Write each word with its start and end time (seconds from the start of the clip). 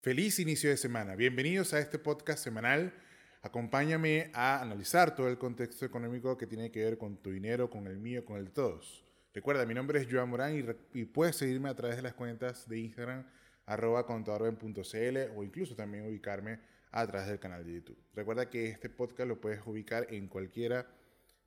Feliz 0.00 0.38
inicio 0.38 0.70
de 0.70 0.76
semana. 0.76 1.16
Bienvenidos 1.16 1.74
a 1.74 1.80
este 1.80 1.98
podcast 1.98 2.44
semanal. 2.44 2.94
Acompáñame 3.42 4.30
a 4.32 4.62
analizar 4.62 5.16
todo 5.16 5.28
el 5.28 5.38
contexto 5.38 5.84
económico 5.84 6.38
que 6.38 6.46
tiene 6.46 6.70
que 6.70 6.84
ver 6.84 6.98
con 6.98 7.16
tu 7.20 7.32
dinero, 7.32 7.68
con 7.68 7.88
el 7.88 7.98
mío, 7.98 8.24
con 8.24 8.36
el 8.36 8.44
de 8.44 8.50
todos. 8.52 9.04
Recuerda, 9.34 9.66
mi 9.66 9.74
nombre 9.74 10.00
es 10.00 10.06
Joan 10.08 10.28
Morán 10.28 10.56
y, 10.94 11.04
puedes 11.06 11.34
seguirme 11.34 11.68
a 11.68 11.74
través 11.74 11.96
de 11.96 12.02
las 12.02 12.14
cuentas 12.14 12.68
de 12.68 12.78
Instagram 12.78 13.26
arroba 13.66 14.06
contadorben.cl 14.06 15.36
o 15.36 15.42
incluso 15.42 15.74
también 15.74 16.06
ubicarme 16.06 16.60
a 16.92 17.04
través 17.04 17.26
del 17.26 17.40
canal 17.40 17.64
de 17.66 17.72
YouTube. 17.72 17.98
Recuerda 18.14 18.48
que 18.48 18.68
este 18.68 18.88
podcast 18.88 19.28
lo 19.28 19.40
puedes 19.40 19.66
ubicar 19.66 20.06
en 20.14 20.28
cualquiera 20.28 20.86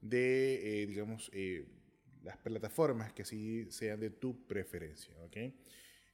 de, 0.02 0.84
eh, 0.84 0.88
digamos, 0.88 1.32
eh, 1.34 1.66
las 2.22 2.36
plataformas 2.36 3.14
que 3.14 3.24
sí 3.24 3.72
sean 3.72 4.02
de 4.02 4.10
tu 4.10 4.46
preferencia. 4.46 5.16
¿ok? 5.24 5.38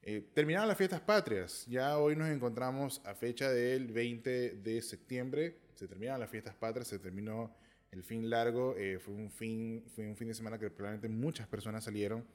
Eh, 0.02 0.30
terminaron 0.34 0.68
las 0.68 0.78
fiestas 0.78 1.02
patrias. 1.02 1.66
Ya 1.68 1.98
hoy 1.98 2.16
nos 2.16 2.30
encontramos 2.30 3.02
a 3.06 3.14
fecha 3.14 3.52
del 3.52 3.88
20 3.88 4.52
de 4.52 4.82
septiembre. 4.82 5.58
Se 5.76 5.88
terminaron 5.88 6.20
las 6.20 6.30
fiestas 6.30 6.56
patrias, 6.56 6.88
se 6.88 7.00
terminó 7.00 7.56
el 7.92 8.04
fin 8.04 8.30
largo. 8.30 8.76
Eh, 8.78 9.00
fue, 9.00 9.14
un 9.14 9.30
fin, 9.30 9.84
fue 9.96 10.08
un 10.08 10.16
fin 10.16 10.30
de 10.30 10.34
semana 10.34 10.58
que 10.58 10.70
probablemente 10.70 11.10
muchas 11.10 11.48
personas 11.48 11.84
salieron. 11.84 12.26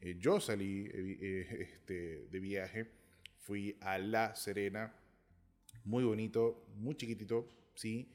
Eh, 0.00 0.16
yo 0.18 0.40
salí 0.40 0.90
este, 0.92 2.26
de 2.30 2.40
viaje. 2.40 2.90
Fui 3.38 3.76
a 3.80 3.98
La 3.98 4.34
Serena. 4.34 4.94
Muy 5.84 6.04
bonito, 6.04 6.66
muy 6.76 6.94
chiquitito, 6.94 7.48
sí, 7.74 8.08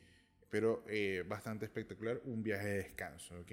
pero 0.50 0.86
bastante 1.28 1.66
espectacular. 1.66 2.22
Un 2.24 2.42
viaje 2.42 2.66
de 2.66 2.78
descanso, 2.78 3.38
¿ok? 3.42 3.52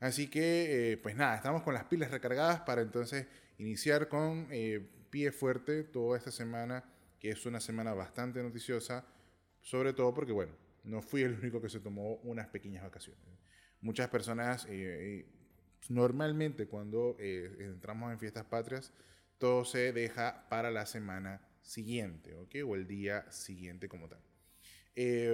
Así 0.00 0.28
que, 0.28 0.98
pues 1.02 1.16
nada, 1.16 1.36
estamos 1.36 1.62
con 1.62 1.74
las 1.74 1.84
pilas 1.84 2.10
recargadas 2.10 2.60
para 2.60 2.82
entonces 2.82 3.26
iniciar 3.58 4.08
con 4.08 4.48
eh, 4.50 4.86
pie 5.10 5.32
fuerte 5.32 5.84
toda 5.84 6.18
esta 6.18 6.30
semana, 6.30 6.84
que 7.18 7.30
es 7.30 7.46
una 7.46 7.60
semana 7.60 7.94
bastante 7.94 8.42
noticiosa, 8.42 9.06
sobre 9.60 9.92
todo 9.92 10.12
porque, 10.12 10.32
bueno, 10.32 10.52
no 10.84 11.02
fui 11.02 11.22
el 11.22 11.34
único 11.34 11.60
que 11.60 11.68
se 11.68 11.80
tomó 11.80 12.16
unas 12.16 12.48
pequeñas 12.48 12.84
vacaciones. 12.84 13.22
Muchas 13.80 14.08
personas, 14.08 14.66
eh, 14.66 14.70
eh, 14.70 15.26
normalmente 15.88 16.66
cuando 16.66 17.16
entramos 17.18 18.12
en 18.12 18.18
fiestas 18.18 18.44
patrias, 18.44 18.92
todo 19.38 19.64
se 19.64 19.92
deja 19.92 20.46
para 20.48 20.70
la 20.70 20.86
semana 20.86 21.46
siguiente, 21.62 22.34
¿ok? 22.34 22.56
O 22.66 22.74
el 22.74 22.86
día 22.86 23.30
siguiente 23.30 23.88
como 23.88 24.08
tal. 24.08 24.20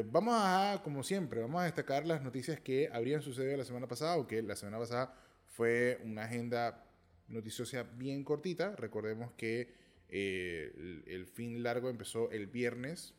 Vamos 0.06 0.34
a, 0.36 0.80
como 0.82 1.02
siempre, 1.02 1.40
vamos 1.40 1.60
a 1.62 1.64
destacar 1.64 2.04
las 2.06 2.22
noticias 2.22 2.60
que 2.60 2.88
habrían 2.92 3.22
sucedido 3.22 3.56
la 3.56 3.64
semana 3.64 3.86
pasada, 3.86 4.16
o 4.16 4.26
que 4.26 4.42
la 4.42 4.56
semana 4.56 4.78
pasada 4.78 5.14
fue 5.46 6.00
una 6.04 6.24
agenda 6.24 6.84
noticiosa 7.28 7.82
bien 7.82 8.24
cortita. 8.24 8.74
Recordemos 8.76 9.32
que 9.32 9.74
eh, 10.08 11.02
el, 11.06 11.26
fin 11.26 11.62
largo 11.62 11.88
empezó 11.88 12.30
el 12.30 12.46
viernes 12.46 13.14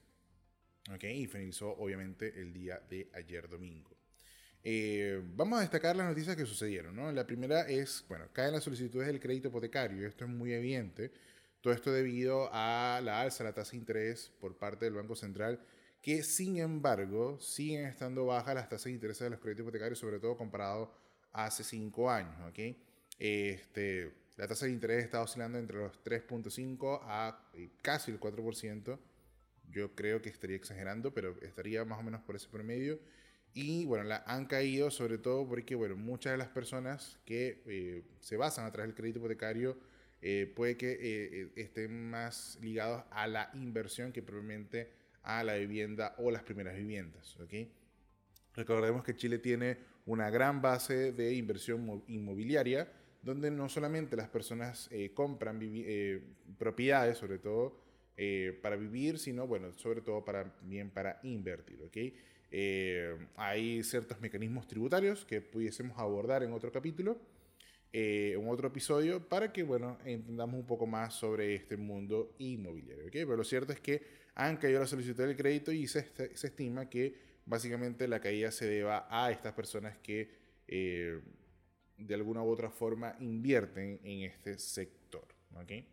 y 1.01 1.27
finalizó 1.27 1.71
obviamente 1.77 2.39
el 2.39 2.53
día 2.53 2.79
de 2.89 3.09
ayer 3.13 3.49
domingo. 3.49 3.91
Eh, 4.63 5.21
vamos 5.35 5.59
a 5.59 5.61
destacar 5.61 5.95
las 5.95 6.07
noticias 6.07 6.35
que 6.35 6.45
sucedieron. 6.45 6.95
¿no? 6.95 7.11
La 7.11 7.25
primera 7.25 7.61
es, 7.61 8.05
bueno, 8.07 8.27
caen 8.31 8.53
las 8.53 8.63
solicitudes 8.63 9.07
del 9.07 9.19
crédito 9.19 9.49
hipotecario. 9.49 10.07
Esto 10.07 10.25
es 10.25 10.31
muy 10.31 10.53
evidente. 10.53 11.11
Todo 11.61 11.73
esto 11.73 11.91
debido 11.91 12.49
a 12.51 12.99
la 13.03 13.21
alza 13.21 13.43
de 13.43 13.49
la 13.49 13.55
tasa 13.55 13.71
de 13.71 13.77
interés 13.77 14.31
por 14.39 14.57
parte 14.57 14.85
del 14.85 14.93
Banco 14.93 15.15
Central, 15.15 15.59
que 16.03 16.21
sin 16.21 16.57
embargo 16.57 17.39
siguen 17.39 17.85
estando 17.85 18.25
bajas 18.25 18.53
las 18.53 18.67
tasas 18.67 18.85
de 18.85 18.91
interés 18.91 19.19
de 19.19 19.29
los 19.29 19.39
créditos 19.39 19.63
hipotecarios, 19.63 19.97
sobre 19.97 20.19
todo 20.19 20.35
comparado 20.35 20.93
a 21.31 21.45
hace 21.45 21.63
cinco 21.63 22.11
años. 22.11 22.35
¿okay? 22.49 22.77
Este, 23.17 24.11
la 24.35 24.45
tasa 24.45 24.65
de 24.65 24.73
interés 24.73 25.05
está 25.05 25.21
oscilando 25.21 25.57
entre 25.57 25.77
los 25.77 26.03
3.5 26.03 26.99
a 27.03 27.49
eh, 27.53 27.69
casi 27.81 28.11
el 28.11 28.19
4%. 28.19 28.99
Yo 29.69 29.95
creo 29.95 30.21
que 30.21 30.27
estaría 30.27 30.57
exagerando, 30.57 31.13
pero 31.13 31.41
estaría 31.41 31.85
más 31.85 31.99
o 31.99 32.03
menos 32.03 32.21
por 32.21 32.35
ese 32.35 32.49
promedio. 32.49 32.99
Y 33.53 33.85
bueno, 33.85 34.03
la 34.03 34.25
han 34.27 34.45
caído 34.45 34.91
sobre 34.91 35.17
todo 35.17 35.47
porque 35.47 35.73
bueno, 35.73 35.95
muchas 35.95 36.33
de 36.33 36.37
las 36.37 36.49
personas 36.49 37.17
que 37.23 37.63
eh, 37.65 38.03
se 38.19 38.35
basan 38.35 38.65
a 38.65 38.73
través 38.73 38.89
del 38.89 38.97
crédito 38.97 39.19
hipotecario 39.19 39.77
eh, 40.21 40.51
puede 40.53 40.75
que 40.75 41.51
estén 41.55 42.09
más 42.09 42.57
ligados 42.61 43.05
a 43.11 43.25
la 43.27 43.51
inversión 43.53 44.11
que 44.11 44.21
probablemente 44.21 45.02
a 45.23 45.43
la 45.43 45.55
vivienda 45.55 46.15
o 46.17 46.31
las 46.31 46.43
primeras 46.43 46.75
viviendas. 46.75 47.37
¿okay? 47.39 47.71
Recordemos 48.55 49.03
que 49.03 49.15
Chile 49.15 49.39
tiene 49.39 49.77
una 50.05 50.29
gran 50.29 50.61
base 50.61 51.11
de 51.13 51.33
inversión 51.33 52.03
inmobiliaria 52.07 52.91
donde 53.23 53.49
no 53.49 53.69
solamente 53.69 54.17
las 54.17 54.27
personas 54.27 54.89
eh, 54.91 55.11
compran 55.13 55.59
eh, 55.61 56.21
propiedades, 56.57 57.17
sobre 57.17 57.39
todo 57.39 57.79
eh, 58.17 58.59
para 58.61 58.75
vivir, 58.75 59.17
sino, 59.17 59.47
bueno, 59.47 59.71
sobre 59.73 60.01
todo 60.01 60.23
para, 60.23 60.53
bien 60.61 60.91
para 60.91 61.19
invertir, 61.23 61.81
¿ok? 61.81 61.97
hay 63.35 63.81
ciertos 63.81 64.21
mecanismos 64.21 64.67
tributarios 64.67 65.25
que 65.25 65.41
pudiésemos 65.41 65.97
abordar 65.97 66.43
en 66.43 66.53
otro 66.53 66.71
capítulo, 66.71 67.17
en 67.91 68.47
otro 68.47 68.67
episodio, 68.67 69.27
para 69.27 69.51
que, 69.51 69.63
bueno, 69.63 69.97
entendamos 70.05 70.59
un 70.59 70.67
poco 70.67 70.85
más 70.85 71.15
sobre 71.15 71.55
este 71.55 71.77
mundo 71.77 72.35
inmobiliario, 72.37 73.05
¿ok? 73.05 73.11
Pero 73.11 73.37
lo 73.37 73.43
cierto 73.43 73.73
es 73.73 73.79
que 73.79 74.03
han 74.35 74.57
caído 74.57 74.79
la 74.79 74.87
solicitud 74.87 75.23
del 75.23 75.35
crédito 75.35 75.71
y 75.71 75.87
se, 75.87 76.11
se 76.35 76.47
estima 76.47 76.89
que 76.89 77.15
básicamente 77.45 78.07
la 78.07 78.19
caída 78.19 78.51
se 78.51 78.67
deba 78.67 79.07
a 79.09 79.31
estas 79.31 79.53
personas 79.53 79.97
que 79.97 80.43
de 81.97 82.13
alguna 82.13 82.41
u 82.41 82.49
otra 82.49 82.69
forma 82.69 83.15
invierten 83.19 83.99
en 84.03 84.23
este 84.23 84.57
sector. 84.57 85.25
¿okay? 85.55 85.87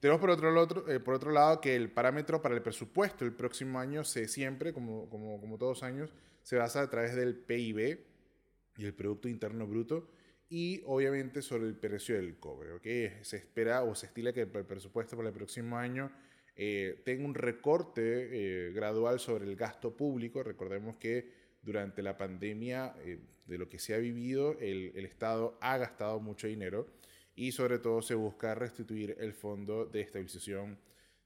Tenemos 0.00 0.20
por 0.20 0.30
otro, 0.30 0.60
otro, 0.60 0.88
eh, 0.88 1.00
por 1.00 1.14
otro 1.14 1.32
lado 1.32 1.60
que 1.60 1.74
el 1.74 1.90
parámetro 1.90 2.40
para 2.40 2.54
el 2.54 2.62
presupuesto 2.62 3.24
el 3.24 3.32
próximo 3.32 3.78
año 3.78 4.04
se 4.04 4.28
siempre, 4.28 4.72
como, 4.72 5.08
como, 5.08 5.40
como 5.40 5.58
todos 5.58 5.82
años, 5.82 6.12
se 6.42 6.56
basa 6.56 6.82
a 6.82 6.90
través 6.90 7.14
del 7.14 7.34
PIB 7.34 7.98
y 8.76 8.84
el 8.84 8.94
Producto 8.94 9.28
Interno 9.28 9.66
Bruto 9.66 10.10
y 10.48 10.82
obviamente 10.86 11.42
sobre 11.42 11.66
el 11.66 11.74
precio 11.74 12.14
del 12.14 12.38
cobre. 12.38 12.72
¿okay? 12.72 13.18
Se 13.22 13.36
espera 13.36 13.82
o 13.82 13.94
se 13.94 14.06
estila 14.06 14.32
que 14.32 14.42
el 14.42 14.48
presupuesto 14.48 15.16
para 15.16 15.28
el 15.28 15.34
próximo 15.34 15.76
año 15.76 16.12
eh, 16.56 17.02
tenga 17.04 17.24
un 17.24 17.34
recorte 17.34 18.02
eh, 18.02 18.72
gradual 18.72 19.20
sobre 19.20 19.44
el 19.44 19.56
gasto 19.56 19.94
público. 19.94 20.42
Recordemos 20.42 20.96
que 20.96 21.30
durante 21.66 22.02
la 22.02 22.16
pandemia 22.16 22.94
eh, 23.04 23.18
de 23.44 23.58
lo 23.58 23.68
que 23.68 23.78
se 23.78 23.94
ha 23.94 23.98
vivido, 23.98 24.56
el, 24.60 24.96
Estado 25.04 25.58
ha 25.60 25.76
gastado 25.76 26.20
mucho 26.20 26.46
dinero 26.46 26.86
y 27.34 27.52
sobre 27.52 27.78
todo 27.78 28.00
se 28.00 28.14
busca 28.14 28.54
restituir 28.54 29.16
el 29.20 29.34
fondo 29.34 29.84
de 29.84 30.00
estabilización 30.00 30.78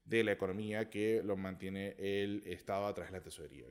de 0.05 0.25
la 0.25 0.33
economía 0.33 0.91
que 0.91 1.23
lo 1.23 1.37
mantiene 1.37 1.95
el 1.99 2.43
Estado 2.47 2.87
a 2.87 2.95
través 2.95 3.13
de 3.13 3.19
la 3.19 3.23
tesorería. 3.23 3.67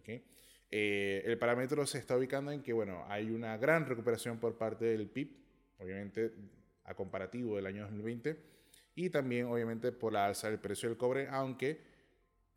Eh, 0.72 1.24
el 1.26 1.38
parámetro 1.38 1.86
se 1.86 1.98
está 1.98 2.16
ubicando 2.16 2.52
en 2.52 2.62
que 2.62 2.72
bueno, 2.72 3.04
hay 3.08 3.32
una 3.32 3.58
gran 3.58 3.86
recuperación 3.86 4.40
por 4.40 4.58
parte 4.58 4.86
del 4.86 5.10
PIB, 5.10 5.36
obviamente 5.80 6.32
a 6.86 6.94
comparativo 6.94 7.56
del 7.56 7.66
año 7.66 7.82
2020, 7.84 8.38
y 9.00 9.10
también 9.10 9.46
obviamente 9.46 9.94
por 9.94 10.12
la 10.12 10.26
alza 10.26 10.50
del 10.50 10.60
precio 10.60 10.90
del 10.90 10.98
cobre, 10.98 11.30
aunque 11.30 11.80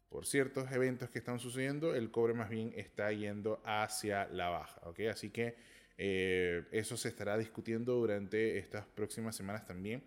por 0.08 0.26
ciertos 0.26 0.70
eventos 0.72 1.08
que 1.08 1.20
están 1.20 1.38
sucediendo, 1.38 1.94
el 1.94 2.10
cobre 2.10 2.34
más 2.34 2.50
bien 2.50 2.72
está 2.75 3.12
yendo 3.12 3.62
hacia 3.64 4.26
la 4.26 4.48
baja. 4.48 4.81
¿okay? 4.88 5.06
Así 5.06 5.31
que 5.31 5.54
eh, 5.97 6.64
eso 6.72 6.97
se 6.97 7.08
estará 7.10 7.38
discutiendo 7.38 7.94
durante 7.94 8.58
estas 8.58 8.84
próximas 8.86 9.36
semanas 9.36 9.64
también 9.64 10.02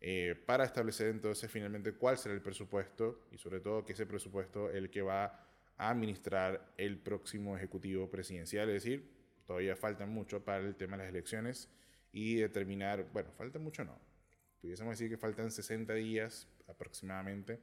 eh, 0.00 0.34
para 0.46 0.64
establecer 0.64 1.08
entonces 1.08 1.50
finalmente 1.50 1.92
cuál 1.92 2.16
será 2.16 2.34
el 2.34 2.40
presupuesto 2.40 3.26
y 3.30 3.36
sobre 3.36 3.60
todo 3.60 3.84
que 3.84 3.92
ese 3.92 4.06
presupuesto 4.06 4.70
el 4.70 4.88
que 4.88 5.02
va 5.02 5.38
a 5.76 5.90
administrar 5.90 6.72
el 6.78 6.96
próximo 6.96 7.58
ejecutivo 7.58 8.10
presidencial. 8.10 8.70
Es 8.70 8.82
decir, 8.82 9.10
todavía 9.46 9.76
falta 9.76 10.06
mucho 10.06 10.42
para 10.42 10.60
el 10.60 10.76
tema 10.76 10.96
de 10.96 11.02
las 11.02 11.12
elecciones 11.12 11.68
y 12.10 12.36
determinar, 12.36 13.06
bueno, 13.12 13.30
falta 13.36 13.58
mucho 13.58 13.84
no, 13.84 14.13
pudiésemos 14.64 14.98
decir 14.98 15.10
que 15.10 15.18
faltan 15.18 15.50
60 15.50 15.92
días 15.92 16.48
aproximadamente 16.68 17.60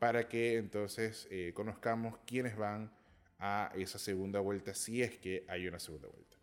para 0.00 0.28
que 0.28 0.56
entonces 0.56 1.28
eh, 1.30 1.52
conozcamos 1.54 2.18
quiénes 2.26 2.56
van 2.56 2.92
a 3.38 3.70
esa 3.76 4.00
segunda 4.00 4.40
vuelta, 4.40 4.74
si 4.74 5.00
es 5.00 5.16
que 5.16 5.44
hay 5.46 5.68
una 5.68 5.78
segunda 5.78 6.08
vuelta. 6.08 6.36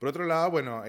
Por 0.00 0.08
otro 0.08 0.24
lado, 0.24 0.50
bueno, 0.50 0.82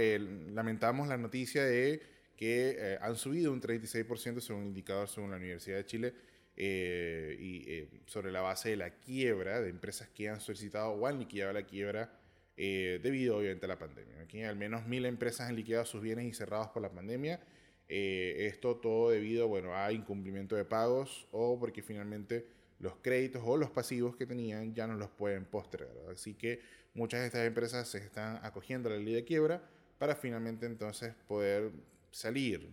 lamentamos 0.52 1.08
la 1.08 1.16
noticia 1.16 1.64
de 1.64 2.02
que 2.36 2.76
eh, 2.76 2.98
han 3.02 3.16
subido 3.18 3.54
un 3.54 3.62
36% 3.62 4.40
según 4.40 4.64
un 4.64 4.68
indicador 4.70 5.08
según 5.08 5.30
la 5.30 5.38
Universidad 5.38 5.78
de 5.78 5.86
Chile 5.86 6.14
eh, 6.58 7.38
y 7.40 8.02
sobre 8.08 8.32
la 8.32 8.42
base 8.42 8.70
de 8.70 8.78
la 8.78 8.96
quiebra 8.96 9.62
de 9.62 9.70
empresas 9.70 10.10
que 10.10 10.28
han 10.28 10.42
solicitado 10.42 10.90
o 10.90 11.06
han 11.06 11.20
liquidado 11.20 11.54
la 11.54 11.68
quiebra 11.68 12.20
debido 12.58 13.38
obviamente 13.38 13.66
a 13.66 13.70
la 13.70 13.78
pandemia. 13.78 14.22
Aquí 14.22 14.42
al 14.42 14.56
menos 14.56 14.88
mil 14.88 15.06
empresas 15.06 15.50
han 15.50 15.56
liquidado 15.56 15.86
sus 15.86 16.02
bienes 16.02 16.26
y 16.26 16.34
cerrados 16.34 16.70
por 16.70 16.82
la 16.82 16.90
pandemia 16.90 17.40
eh, 17.88 18.48
esto 18.48 18.78
todo 18.78 19.10
debido 19.10 19.48
bueno, 19.48 19.76
a 19.76 19.92
incumplimiento 19.92 20.56
de 20.56 20.66
pagos 20.66 21.28
o 21.32 21.60
porque 21.60 21.82
finalmente 21.82 22.48
los 22.80 22.96
créditos 22.98 23.42
o 23.46 23.58
los 23.58 23.70
pasivos 23.70 24.16
que 24.16 24.26
tenían 24.26 24.74
ya 24.74 24.88
no 24.88 24.96
los 24.96 25.10
pueden 25.10 25.46
postergar. 25.46 25.92
Así 26.12 26.34
que 26.34 26.62
muchas 26.94 27.22
de 27.22 27.28
estas 27.28 27.48
empresas 27.48 27.88
se 27.88 28.00
están 28.00 28.40
acogiendo 28.44 28.90
a 28.90 28.94
la 28.94 29.00
ley 29.00 29.14
de 29.14 29.24
quiebra 29.24 29.62
para 29.98 30.16
finalmente 30.16 30.66
entonces 30.66 31.14
poder 31.28 31.72
salir 32.12 32.70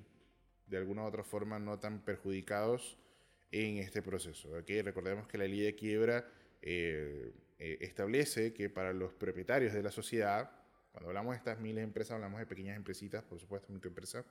de 0.67 0.77
alguna 0.77 1.03
u 1.03 1.07
otra 1.07 1.23
forma 1.23 1.59
no 1.59 1.79
tan 1.79 2.01
perjudicados 2.01 2.99
en 3.51 3.77
este 3.77 4.03
proceso. 4.03 4.51
¿okay? 4.59 4.83
Recordemos 4.83 5.29
que 5.29 5.39
la 5.39 5.45
ley 5.45 5.61
de 5.61 5.75
quiebra 5.75 6.27
eh, 6.63 7.33
eh, 7.59 7.79
establece 7.81 8.53
que 8.53 8.71
para 8.71 8.93
los 8.93 9.13
propietarios 9.13 9.73
de 9.73 9.83
la 9.83 9.91
sociedad, 9.91 10.51
cuando 10.91 11.09
hablamos 11.09 11.33
de 11.33 11.39
estas 11.39 11.61
miles 11.61 11.77
de 11.77 11.83
empresas, 11.83 12.13
hablamos 12.13 12.41
de 12.41 12.47
pequeñas 12.47 12.77
empresitas, 12.77 13.23
por 13.23 13.39
supuesto, 13.39 13.73
microempresas, 13.73 14.25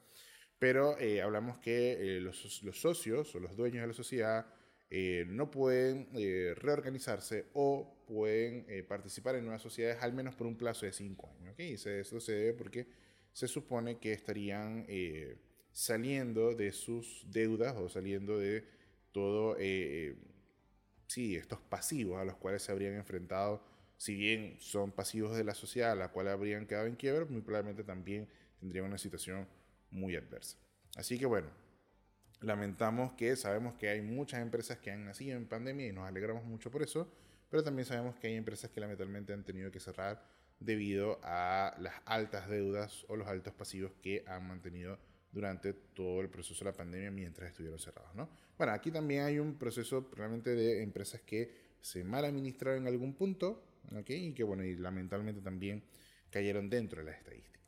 pero 0.61 0.95
eh, 0.99 1.21
hablamos 1.21 1.57
que 1.57 2.19
los, 2.21 2.61
los, 2.61 2.79
socios 2.79 3.33
o 3.33 3.39
los 3.39 3.57
dueños 3.57 3.81
de 3.81 3.87
la 3.87 3.93
sociedad 3.93 4.45
no 5.27 5.49
pueden 5.49 6.09
reorganizarse 6.57 7.45
o 7.53 8.03
pueden 8.05 8.65
participar 8.89 9.35
en 9.35 9.45
nuevas 9.45 9.61
sociedades 9.61 10.03
al 10.03 10.11
menos 10.11 10.35
por 10.35 10.45
un 10.45 10.57
plazo 10.57 10.85
de 10.85 10.91
cinco 10.91 11.29
años. 11.29 11.53
¿okay? 11.53 11.73
Eso 11.73 12.19
se 12.19 12.33
debe 12.33 12.53
porque 12.53 12.87
se 13.31 13.47
supone 13.47 13.99
que 13.99 14.11
estarían 14.11 14.85
saliendo 15.71 16.53
de 16.53 16.71
sus 16.71 17.25
deudas 17.31 17.75
o 17.77 17.89
saliendo 17.89 18.37
de 18.37 18.65
todo, 19.11 19.55
eh, 19.59 20.15
sí, 21.07 21.35
estos 21.35 21.59
pasivos 21.59 22.19
a 22.19 22.25
los 22.25 22.35
cuales 22.37 22.63
se 22.63 22.71
habrían 22.71 22.95
enfrentado, 22.95 23.63
si 23.97 24.15
bien 24.15 24.57
son 24.59 24.91
pasivos 24.91 25.35
de 25.35 25.43
la 25.43 25.53
sociedad 25.53 25.91
a 25.91 25.95
la 25.95 26.11
cual 26.11 26.27
habrían 26.27 26.65
quedado 26.65 26.87
en 26.87 26.95
quiebra, 26.95 27.25
muy 27.25 27.41
probablemente 27.41 27.83
también 27.83 28.27
tendrían 28.59 28.85
una 28.85 28.97
situación 28.97 29.47
muy 29.91 30.15
adversa. 30.15 30.57
Así 30.95 31.17
que 31.19 31.25
bueno, 31.25 31.49
lamentamos 32.41 33.13
que 33.13 33.35
sabemos 33.35 33.75
que 33.75 33.89
hay 33.89 34.01
muchas 34.01 34.41
empresas 34.41 34.79
que 34.79 34.91
han 34.91 35.05
nacido 35.05 35.37
en 35.37 35.47
pandemia 35.47 35.87
y 35.87 35.91
nos 35.91 36.07
alegramos 36.07 36.43
mucho 36.43 36.71
por 36.71 36.81
eso, 36.81 37.11
pero 37.49 37.63
también 37.63 37.85
sabemos 37.85 38.15
que 38.15 38.27
hay 38.27 38.35
empresas 38.35 38.71
que 38.71 38.79
lamentablemente 38.79 39.33
han 39.33 39.43
tenido 39.43 39.71
que 39.71 39.79
cerrar 39.79 40.25
debido 40.59 41.19
a 41.23 41.75
las 41.79 41.95
altas 42.05 42.47
deudas 42.49 43.05
o 43.07 43.15
los 43.15 43.27
altos 43.27 43.53
pasivos 43.53 43.91
que 44.01 44.23
han 44.27 44.47
mantenido 44.47 44.99
durante 45.31 45.73
todo 45.73 46.21
el 46.21 46.29
proceso 46.29 46.63
de 46.63 46.71
la 46.71 46.77
pandemia 46.77 47.09
mientras 47.11 47.49
estuvieron 47.49 47.79
cerrados. 47.79 48.13
¿no? 48.15 48.29
Bueno, 48.57 48.73
aquí 48.73 48.91
también 48.91 49.23
hay 49.23 49.39
un 49.39 49.57
proceso 49.57 50.09
realmente 50.15 50.51
de 50.51 50.83
empresas 50.83 51.21
que 51.21 51.71
se 51.81 52.03
mal 52.03 52.25
administraron 52.25 52.81
en 52.81 52.87
algún 52.87 53.13
punto 53.13 53.63
¿okay? 53.97 54.27
y 54.27 54.33
que, 54.33 54.43
bueno, 54.43 54.63
y 54.63 54.75
lamentablemente 54.75 55.41
también 55.41 55.83
cayeron 56.29 56.69
dentro 56.69 56.99
de 56.99 57.11
la 57.11 57.17
estadística. 57.17 57.59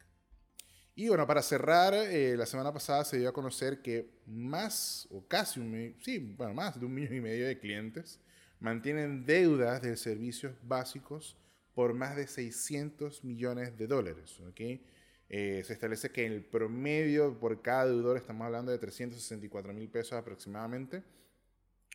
Y 0.96 1.08
bueno, 1.08 1.26
para 1.26 1.42
cerrar, 1.42 1.94
eh, 1.96 2.36
la 2.38 2.46
semana 2.46 2.72
pasada 2.72 3.04
se 3.04 3.18
dio 3.18 3.28
a 3.28 3.34
conocer 3.34 3.82
que 3.82 4.12
más, 4.28 5.08
o 5.10 5.28
casi 5.28 5.60
un 5.60 5.96
sí, 6.00 6.20
bueno, 6.38 6.54
más 6.54 6.80
de 6.80 6.86
un 6.86 6.94
millón 6.94 7.16
y 7.16 7.22
medio 7.22 7.48
de 7.48 7.58
clientes 7.58 8.20
mantienen 8.60 9.26
deudas 9.26 9.82
de 9.82 9.98
servicios 9.98 10.54
básicos 10.62 11.36
por 11.74 11.96
más 11.96 12.16
de 12.16 12.28
600 12.28 13.24
millones 13.24 13.76
de 13.76 13.88
dólares. 13.88 14.40
¿okay? 14.48 14.86
Eh, 15.30 15.64
se 15.66 15.74
establece 15.74 16.12
que 16.12 16.28
el 16.28 16.46
promedio 16.46 17.40
por 17.40 17.62
cada 17.64 17.88
deudor 17.88 18.16
estamos 18.18 18.46
hablando 18.46 18.72
de 18.72 18.78
364 18.78 19.74
mil 19.74 19.90
pesos 19.90 20.14
aproximadamente, 20.14 21.02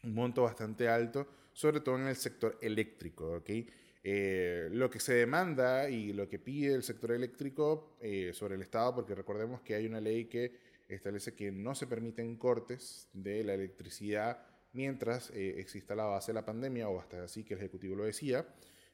un 0.02 0.14
monto 0.14 0.42
bastante 0.42 0.88
alto, 0.88 1.28
sobre 1.52 1.80
todo 1.80 1.96
en 1.98 2.08
el 2.08 2.16
sector 2.16 2.58
eléctrico. 2.60 3.36
¿okay? 3.36 3.68
Eh, 4.02 4.68
lo 4.72 4.90
que 4.90 5.00
se 5.00 5.14
demanda 5.14 5.90
y 5.90 6.12
lo 6.12 6.28
que 6.28 6.38
pide 6.38 6.74
el 6.74 6.82
sector 6.82 7.12
eléctrico 7.12 7.96
eh, 8.00 8.32
sobre 8.32 8.54
el 8.54 8.62
Estado, 8.62 8.94
porque 8.94 9.14
recordemos 9.14 9.60
que 9.62 9.74
hay 9.74 9.86
una 9.86 10.00
ley 10.00 10.26
que 10.26 10.52
establece 10.88 11.34
que 11.34 11.50
no 11.50 11.74
se 11.74 11.86
permiten 11.86 12.36
cortes 12.36 13.08
de 13.12 13.44
la 13.44 13.54
electricidad 13.54 14.46
mientras 14.72 15.30
exista 15.30 15.94
la 15.94 16.04
base 16.04 16.32
de 16.32 16.34
la 16.34 16.44
pandemia, 16.44 16.88
o 16.88 17.00
hasta 17.00 17.24
así 17.24 17.44
que 17.44 17.54
el 17.54 17.60
Ejecutivo 17.60 17.96
lo 17.96 18.04
decía, 18.04 18.46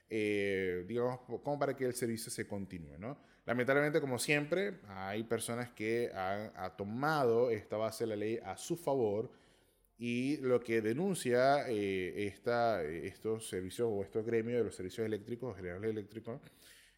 digamos, 0.09 1.21
como 1.21 1.59
para 1.59 1.77
que 1.77 1.85
el 1.85 1.95
servicio 1.95 2.31
se 2.31 2.47
continúe, 2.47 2.99
¿no? 2.99 3.19
Lamentablemente, 3.47 4.01
como 4.01 4.19
siempre, 4.19 4.81
hay 4.89 5.23
personas 5.25 5.71
que 5.71 6.11
han, 6.15 6.77
tomado 6.77 7.51
esta 7.51 7.77
base 7.77 8.05
de 8.05 8.09
la 8.09 8.17
ley 8.17 8.41
a 8.43 8.57
su 8.57 8.77
favor 8.77 9.31
y 9.99 10.39
lo 10.39 10.61
que 10.61 10.81
denuncia 10.81 11.69
eh, 11.69 12.27
esta, 12.27 12.83
estos 12.83 13.49
servicios 13.49 13.89
o 13.91 14.03
estos 14.03 14.27
gremios 14.27 14.59
de 14.59 14.65
los 14.65 14.75
servicios 14.75 15.07
eléctricos, 15.07 15.57
generales 15.57 15.91
eléctricos, 15.91 16.41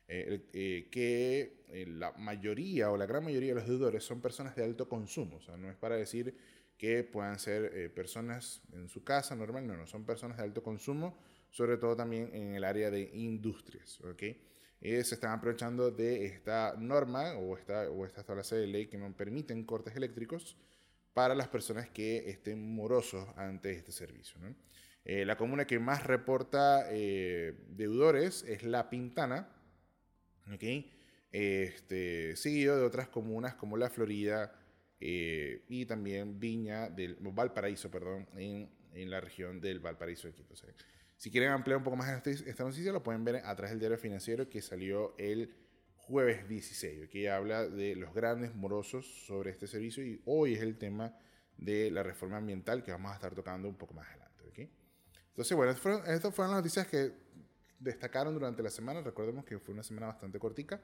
eh, 0.08 0.46
eh, 0.52 0.88
que 0.90 1.84
la 1.88 2.12
mayoría 2.12 2.90
o 2.90 2.96
la 2.96 3.06
gran 3.06 3.24
mayoría 3.24 3.54
de 3.54 3.60
los 3.60 3.68
deudores 3.68 4.04
son 4.04 4.20
personas 4.20 4.56
de 4.56 4.64
alto 4.64 4.88
consumo. 4.88 5.36
O 5.36 5.40
sea, 5.40 5.56
no 5.56 5.70
es 5.70 5.76
para 5.76 5.96
decir 5.96 6.34
que 6.78 7.04
puedan 7.04 7.38
ser 7.38 7.92
personas 7.94 8.62
en 8.72 8.88
su 8.88 9.02
casa 9.02 9.34
normal, 9.34 9.66
no, 9.66 9.76
no, 9.76 9.86
son 9.86 10.04
personas 10.04 10.36
de 10.36 10.44
alto 10.44 10.62
consumo, 10.62 11.18
sobre 11.50 11.78
todo 11.78 11.96
también 11.96 12.30
en 12.34 12.54
el 12.54 12.64
área 12.64 12.90
de 12.90 13.10
industrias. 13.14 14.00
¿okay? 14.02 14.40
se 14.80 15.00
están 15.00 15.32
aprovechando 15.32 15.90
de 15.90 16.26
esta 16.26 16.76
norma 16.78 17.34
o 17.34 17.56
esta, 17.56 17.90
o 17.90 18.04
esta 18.04 18.22
tabla 18.22 18.42
de 18.42 18.66
ley 18.66 18.86
que 18.86 18.98
no 18.98 19.10
permiten 19.16 19.64
cortes 19.64 19.96
eléctricos 19.96 20.56
para 21.16 21.34
las 21.34 21.48
personas 21.48 21.88
que 21.88 22.28
estén 22.28 22.74
morosos 22.74 23.26
ante 23.36 23.72
este 23.72 23.90
servicio. 23.90 24.38
Eh, 25.02 25.24
la 25.24 25.38
comuna 25.38 25.66
que 25.66 25.78
más 25.78 26.04
reporta 26.04 26.88
eh, 26.90 27.54
deudores 27.68 28.42
es 28.42 28.64
La 28.64 28.90
Pintana, 28.90 29.48
¿okay? 30.52 30.92
este, 31.32 32.36
seguido 32.36 32.76
de 32.76 32.84
otras 32.84 33.08
comunas 33.08 33.54
como 33.54 33.78
La 33.78 33.88
Florida 33.88 34.60
eh, 35.00 35.64
y 35.70 35.86
también 35.86 36.38
Viña 36.38 36.90
del 36.90 37.16
Valparaíso, 37.18 37.90
perdón, 37.90 38.28
en, 38.36 39.10
la 39.10 39.18
región 39.18 39.58
del 39.58 39.80
Valparaíso 39.80 40.28
de 40.28 40.34
Quito. 40.34 40.54
Si 41.16 41.30
quieren 41.30 41.48
ampliar 41.48 41.78
un 41.78 41.84
poco 41.84 41.96
más 41.96 42.10
esta 42.26 42.64
noticia, 42.64 42.92
lo 42.92 43.02
pueden 43.02 43.24
ver 43.24 43.36
a 43.36 43.56
través 43.56 43.70
del 43.70 43.78
diario 43.78 43.96
financiero 43.96 44.50
que 44.50 44.60
salió 44.60 45.14
el 45.16 45.50
jueves 46.06 46.48
16, 46.48 47.08
que 47.08 47.30
habla 47.30 47.66
de 47.66 47.96
los 47.96 48.14
grandes 48.14 48.54
morosos 48.54 49.06
sobre 49.26 49.50
este 49.50 49.66
servicio 49.66 50.04
y 50.04 50.22
hoy 50.24 50.54
es 50.54 50.62
el 50.62 50.78
tema 50.78 51.16
de 51.56 51.90
la 51.90 52.02
reforma 52.02 52.36
ambiental 52.36 52.82
que 52.82 52.92
vamos 52.92 53.10
a 53.12 53.14
estar 53.14 53.34
tocando 53.34 53.68
un 53.68 53.76
poco 53.76 53.94
más 53.94 54.06
adelante. 54.08 54.26
Entonces, 55.36 55.54
bueno, 55.54 55.72
estas 55.72 56.34
fueron, 56.34 56.50
las 56.50 56.60
noticias 56.60 56.86
que 56.86 57.12
destacaron 57.78 58.32
durante 58.32 58.62
la 58.62 58.70
semana. 58.70 59.02
Recordemos 59.02 59.44
que 59.44 59.58
fue 59.58 59.74
una 59.74 59.82
semana 59.82 60.06
bastante 60.06 60.38
cortica, 60.38 60.80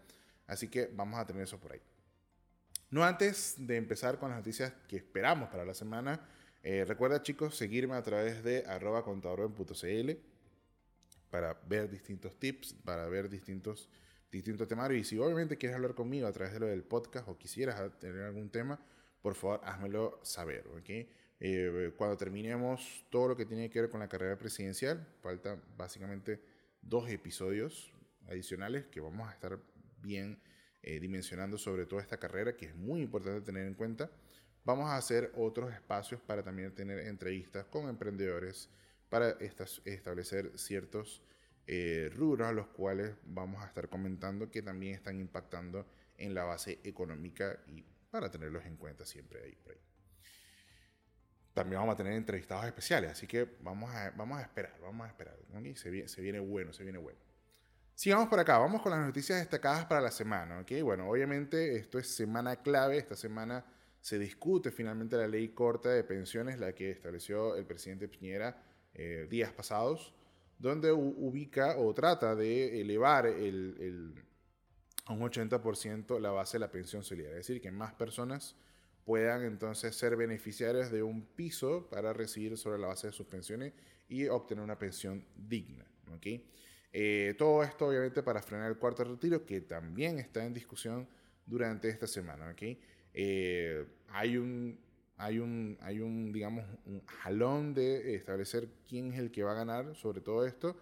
así 0.47 0.69
que 0.69 0.91
vamos 0.93 1.19
a 1.19 1.27
tener 1.27 1.45
eso 1.45 1.59
por 1.59 1.73
ahí. 1.73 1.81
No 2.91 3.03
antes 3.03 3.55
de 3.57 3.79
empezar 3.79 4.19
con 4.19 4.29
las 4.29 4.39
noticias 4.39 4.75
que 4.87 4.97
esperamos 4.97 5.49
para 5.49 5.65
la 5.65 5.73
semana, 5.73 6.21
eh, 6.63 6.85
recuerda, 6.87 7.23
chicos, 7.23 7.57
seguirme 7.57 7.95
a 7.95 8.03
través 8.03 8.45
de 8.45 8.67
arroba 8.67 9.03
contador.cl 9.03 10.11
para 11.31 11.59
ver 11.67 11.89
distintos 11.89 12.39
tips, 12.39 12.75
para 12.85 13.09
ver 13.09 13.31
distintos, 13.31 13.89
distintos 14.33 14.67
temarios. 14.67 15.01
Y 15.01 15.05
si 15.05 15.19
obviamente 15.19 15.59
quieres 15.59 15.77
hablar 15.77 15.95
conmigo 15.95 16.27
a 16.27 16.33
través 16.33 16.55
de 16.55 16.61
lo 16.61 16.67
del 16.67 16.83
podcast 16.83 17.29
o 17.29 17.37
quisieras 17.37 17.99
tener 18.01 18.23
algún 18.23 18.51
tema, 18.51 18.81
por 19.21 19.35
favor, 19.35 19.61
házmelo 19.63 20.19
saber. 20.23 20.67
¿okay? 20.69 21.09
Eh, 21.39 21.93
cuando 21.97 22.17
terminemos 22.17 23.05
todo 23.11 23.29
lo 23.29 23.37
que 23.37 23.45
tiene 23.45 23.71
que 23.71 23.83
ver 23.83 23.91
con 23.91 24.01
la 24.01 24.09
carrera 24.09 24.37
presidencial, 24.39 25.07
faltan 25.21 25.63
básicamente 25.77 26.43
dos 26.81 27.09
episodios 27.11 27.93
adicionales 28.29 28.87
que 28.87 29.01
vamos 29.01 29.29
a 29.29 29.33
estar 29.33 29.59
bien 30.01 30.41
eh, 30.83 30.99
dimensionando 30.99 31.59
sobre 31.59 31.87
toda 31.87 32.03
esta 32.03 32.19
carrera, 32.19 32.57
que 32.57 32.67
es 32.67 32.75
muy 32.75 33.03
importante 33.03 33.41
tener 33.43 33.67
en 33.67 33.75
cuenta. 33.75 34.11
Vamos 34.65 34.89
a 34.89 34.97
hacer 34.97 35.31
otros 35.37 35.73
espacios 35.73 36.21
para 36.21 36.43
también 36.43 36.75
tener 36.75 37.01
entrevistas 37.01 37.67
con 37.67 37.89
emprendedores 37.89 38.69
para 39.09 39.37
establecer 39.85 40.53
ciertos 40.57 41.23
eh, 41.67 42.11
rubros 42.15 42.53
los 42.55 42.67
cuales 42.69 43.15
vamos 43.25 43.63
a 43.63 43.67
estar 43.67 43.89
comentando 43.89 44.51
que 44.51 44.63
también 44.63 44.95
están 44.95 45.21
impactando 45.21 45.87
en 46.17 46.35
la 46.35 46.45
base 46.45 46.81
económica 46.85 47.59
y 47.67 47.85
para 48.11 48.31
tenerlos 48.31 48.65
en 48.67 48.77
cuenta 48.77 49.07
siempre 49.07 49.43
ahí. 49.43 49.57
También 51.55 51.81
vamos 51.81 51.95
a 51.95 51.97
tener 51.97 52.15
entrevistados 52.15 52.65
especiales, 52.65 53.11
así 53.11 53.27
que 53.27 53.57
vamos 53.61 53.95
a, 53.95 54.11
vamos 54.13 54.39
a 54.39 54.43
esperar, 54.43 54.75
vamos 54.81 55.07
a 55.07 55.11
esperar. 55.11 55.37
Se, 55.75 55.91
viene, 55.91 56.09
se 56.09 56.23
viene 56.23 56.41
bueno, 56.41 56.73
se 56.73 56.83
viene 56.83 56.99
bueno. 56.99 57.19
Sigamos 57.95 58.29
por 58.29 58.41
acá, 58.41 58.59
vamos 58.59 58.81
con 58.81 58.91
las 58.91 59.05
noticias 59.05 59.39
destacadas 59.39 59.85
para 59.85 60.01
la 60.01 60.11
semana. 60.11 60.61
¿okay? 60.61 60.81
Bueno, 60.83 61.09
obviamente 61.09 61.77
esto 61.77 61.99
es 61.99 62.09
semana 62.09 62.57
clave, 62.57 62.97
esta 62.97 63.15
semana 63.15 63.65
se 64.01 64.19
discute 64.19 64.71
finalmente 64.71 65.17
la 65.17 65.29
ley 65.29 65.49
corta 65.51 65.91
de 65.91 66.03
pensiones, 66.03 66.59
la 66.59 66.75
que 66.75 66.91
estableció 66.91 67.55
el 67.55 67.67
presidente 67.67 68.09
Piñera 68.09 68.63
eh, 68.95 69.27
días 69.31 69.53
pasados, 69.53 70.15
donde 70.63 70.93
ubica 70.93 71.77
o 71.77 71.93
trata 71.93 72.37
de 72.37 72.81
elevar 72.81 73.27
el, 73.27 74.15
a 75.07 75.13
un 75.13 75.21
80% 75.21 76.21
la 76.21 76.31
base 76.31 76.57
de 76.57 76.61
la 76.61 76.71
pensión 76.71 77.03
solidaria, 77.03 77.41
es 77.41 77.49
decir, 77.49 77.61
que 77.61 77.73
más 77.73 77.93
personas 77.95 78.55
puedan 79.05 79.43
entonces 79.43 79.97
ser 79.97 80.15
beneficiarios 80.15 80.93
de 80.93 81.03
un 81.03 81.27
piso 81.27 81.89
para 81.91 82.13
recibir 82.13 82.57
sobre 82.57 82.79
la 82.79 82.87
base 82.87 83.09
de 83.09 83.13
sus 83.13 83.27
pensiones 83.27 83.73
y 84.09 84.29
obtener 84.29 84.63
una 84.63 84.79
pensión 84.79 85.27
digna. 85.35 85.85
¿okay? 86.15 86.49
Eh, 86.93 87.35
todo 87.37 87.65
esto 87.65 87.89
obviamente 87.89 88.23
para 88.23 88.41
frenar 88.41 88.71
el 88.71 88.79
cuarto 88.79 89.03
retiro 89.03 89.45
que 89.45 89.63
también 89.63 90.21
está 90.21 90.47
en 90.47 90.55
discusión 90.55 91.09
durante 91.45 91.89
esta 91.89 92.07
semana. 92.07 92.49
¿okay? 92.51 92.81
Eh, 93.13 93.85
hay 94.11 94.37
un, 94.37 94.79
hay 95.17 95.39
un, 95.39 95.79
hay 95.81 96.01
un, 96.01 96.33
digamos, 96.33 96.65
un 96.87 97.05
jalón 97.07 97.75
de 97.75 98.15
establecer 98.15 98.69
quién 98.89 99.13
es 99.13 99.19
el 99.19 99.31
que 99.31 99.43
va 99.43 99.53
a 99.53 99.55
ganar 99.55 99.95
sobre 99.95 100.21
todo 100.21 100.47
esto. 100.47 100.77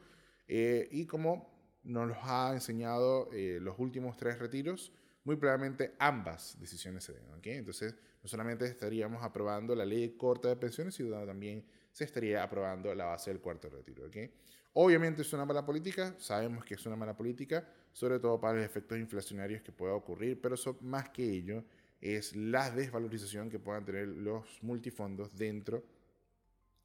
Eh, 0.49 0.89
y 0.91 1.07
como 1.07 1.51
nos 1.83 2.09
los 2.09 2.19
ha 2.23 2.53
enseñado 2.53 3.31
eh, 3.33 3.59
los 3.61 3.79
últimos 3.79 4.17
tres 4.17 4.39
retiros, 4.39 4.93
muy 5.25 5.37
probablemente 5.37 5.95
ambas 5.99 6.57
decisiones 6.59 7.05
se 7.05 7.13
den. 7.13 7.25
Entonces, 7.43 7.95
no 8.23 8.29
solamente 8.29 8.67
estaríamos 8.67 9.23
aprobando 9.23 9.75
la 9.75 9.85
ley 9.85 10.17
corta 10.17 10.49
de 10.49 10.57
pensiones, 10.57 10.95
sino 10.95 11.25
también 11.25 11.65
se 11.91 12.05
estaría 12.05 12.43
aprobando 12.43 12.95
la 12.95 13.07
base 13.07 13.31
del 13.31 13.41
cuarto 13.41 13.69
retiro. 13.69 14.07
¿okay? 14.07 14.33
Obviamente 14.75 15.23
es 15.23 15.33
una 15.33 15.45
mala 15.45 15.65
política, 15.65 16.15
sabemos 16.19 16.65
que 16.65 16.75
es 16.75 16.87
una 16.87 16.97
mala 16.97 17.17
política, 17.17 17.67
sobre 17.93 18.19
todo 18.19 18.41
para 18.41 18.59
los 18.59 18.65
efectos 18.65 18.99
inflacionarios 18.99 19.63
que 19.63 19.73
pueda 19.73 19.95
ocurrir, 19.95 20.41
pero 20.41 20.55
eso, 20.55 20.79
más 20.81 21.09
que 21.11 21.25
ello 21.25 21.65
es 22.01 22.35
la 22.35 22.71
desvalorización 22.71 23.51
que 23.51 23.59
puedan 23.59 23.85
tener 23.85 24.09
los 24.09 24.63
multifondos 24.63 25.37
dentro 25.37 25.85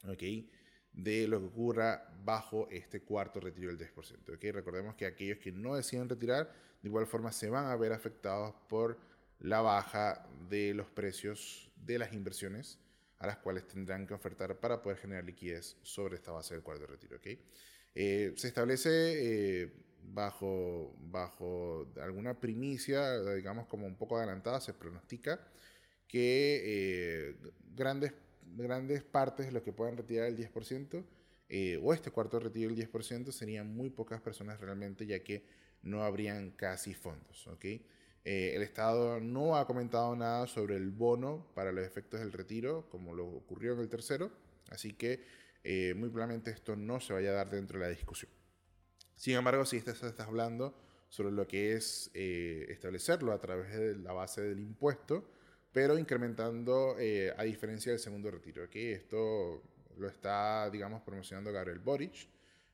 ¿okay? 0.08 0.50
de 0.92 1.28
lo 1.28 1.40
que 1.40 1.46
ocurra 1.46 2.14
bajo 2.24 2.68
este 2.70 3.02
cuarto 3.02 3.40
retiro 3.40 3.74
del 3.74 3.78
10%. 3.78 4.36
¿okay? 4.36 4.52
Recordemos 4.52 4.96
que 4.96 5.06
aquellos 5.06 5.40
que 5.40 5.52
no 5.52 5.76
deciden 5.76 6.10
retirar, 6.10 6.52
de 6.82 6.90
igual 6.90 7.08
forma 7.08 7.32
se 7.32 7.50
van 7.50 7.66
a 7.66 7.76
ver 7.76 7.94
afectados 7.94 8.54
por 8.68 8.98
la 9.40 9.62
baja 9.62 10.28
de 10.50 10.74
los 10.74 10.88
precios 10.88 11.72
de 11.76 12.00
las 12.00 12.14
inversiones 12.14 12.80
a 13.20 13.28
las 13.28 13.38
cuales 13.38 13.68
tendrán 13.68 14.06
que 14.06 14.14
ofertar 14.14 14.60
para 14.60 14.82
poder 14.82 14.98
generar 14.98 15.24
liquidez 15.24 15.78
sobre 15.82 16.16
esta 16.16 16.32
base 16.32 16.54
del 16.54 16.64
cuarto 16.64 16.86
retiro. 16.86 17.18
¿okay? 17.18 17.40
Eh, 17.94 18.34
se 18.36 18.50
establece 18.50 18.90
eh, 19.64 19.72
bajo, 20.14 20.96
bajo 21.00 21.88
alguna 22.02 22.40
primicia, 22.40 23.20
digamos 23.34 23.68
como 23.68 23.86
un 23.86 23.96
poco 23.96 24.18
adelantada, 24.18 24.62
se 24.62 24.74
pronostica 24.74 25.40
que 26.08 26.62
eh, 26.66 27.36
grandes, 27.76 28.14
grandes 28.56 29.04
partes 29.04 29.48
de 29.48 29.52
los 29.52 29.64
que 29.64 29.74
puedan 29.74 29.98
retirar 29.98 30.28
el 30.28 30.38
10%, 30.38 31.04
o 31.82 31.94
este 31.94 32.12
cuarto 32.12 32.40
retiro 32.40 32.74
del 32.74 32.90
10%, 32.92 33.32
serían 33.32 33.76
muy 33.76 33.90
pocas 33.90 34.22
personas 34.22 34.60
realmente, 34.60 35.06
ya 35.06 35.24
que 35.24 35.44
no 35.84 36.04
habrían 36.04 36.52
casi 36.52 36.94
fondos. 36.94 37.48
¿okay? 37.48 37.86
el 38.26 38.64
Estado 38.64 39.20
no 39.20 39.56
ha 39.56 39.68
comentado 39.68 40.16
nada 40.16 40.48
sobre 40.48 40.76
el 40.78 40.90
bono 40.90 41.46
para 41.54 41.72
los 41.72 41.86
efectos 41.86 42.20
del 42.20 42.32
retiro, 42.32 42.90
como 42.90 43.14
lo 43.14 43.28
ocurrió 43.28 43.74
en 43.74 43.82
el 43.82 43.90
tercero, 43.90 44.32
así 44.72 44.94
que 44.94 45.22
eh, 45.68 45.96
muy 45.96 46.10
probablemente 46.10 46.52
esto 46.52 46.76
no 46.76 47.00
se 47.00 47.12
vaya 47.12 47.32
a 47.32 47.34
dar 47.34 47.50
dentro 47.50 47.80
de 47.80 47.86
la 47.86 47.92
discusión. 47.92 48.32
Sin 49.16 49.36
embargo, 49.36 49.66
si 49.66 49.78
estás, 49.78 50.20
hablando 50.20 50.76
sobre 51.10 51.32
lo 51.32 51.48
que 51.48 51.74
es 51.74 52.12
eh, 52.14 52.66
establecerlo 52.70 53.32
a 53.32 53.40
través 53.40 53.74
de 53.74 53.96
la 53.96 54.12
base 54.12 54.42
del 54.42 54.60
impuesto, 54.60 55.24
pero 55.72 55.98
incrementando 55.98 56.96
eh, 57.00 57.34
a 57.38 57.44
diferencia 57.44 57.92
del 57.92 58.00
segundo 58.00 58.30
retiro. 58.30 58.70
que 58.70 58.94
Esto 58.94 59.62
lo 59.98 60.08
está, 60.08 60.70
digamos, 60.70 61.02
promocionando 61.02 61.52
Gabriel 61.52 61.80
Boric. 61.80 62.28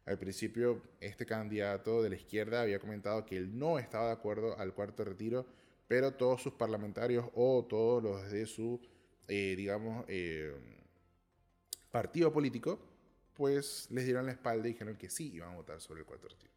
Al 0.06 0.18
principio, 0.18 0.82
este 1.00 1.26
candidato 1.26 2.02
de 2.02 2.10
la 2.10 2.16
izquierda 2.16 2.62
había 2.62 2.80
comentado 2.80 3.24
que 3.24 3.38
él 3.38 3.58
no 3.58 3.78
estaba 3.78 4.08
de 4.08 4.14
acuerdo 4.14 4.58
al 4.58 4.74
cuarto 4.74 5.04
retiro, 5.04 5.46
pero 5.88 6.14
todos 6.14 6.42
sus 6.42 6.54
parlamentarios 6.54 7.26
o 7.36 7.66
todos 7.70 8.02
los 8.02 8.32
de 8.32 8.48
su, 8.48 8.82
digamos, 9.28 10.06
partido 11.92 12.34
político, 12.34 12.80
pues 13.34 13.88
les 13.92 14.06
dieron 14.06 14.26
la 14.26 14.32
espalda 14.34 14.68
y 14.68 14.74
dijeron 14.74 14.96
que 14.96 15.10
sí 15.10 15.32
iban 15.34 15.50
a 15.54 15.56
votar 15.56 15.82
sobre 15.82 16.02
el 16.02 16.06
cuarto 16.06 16.28
retiro. 16.28 16.52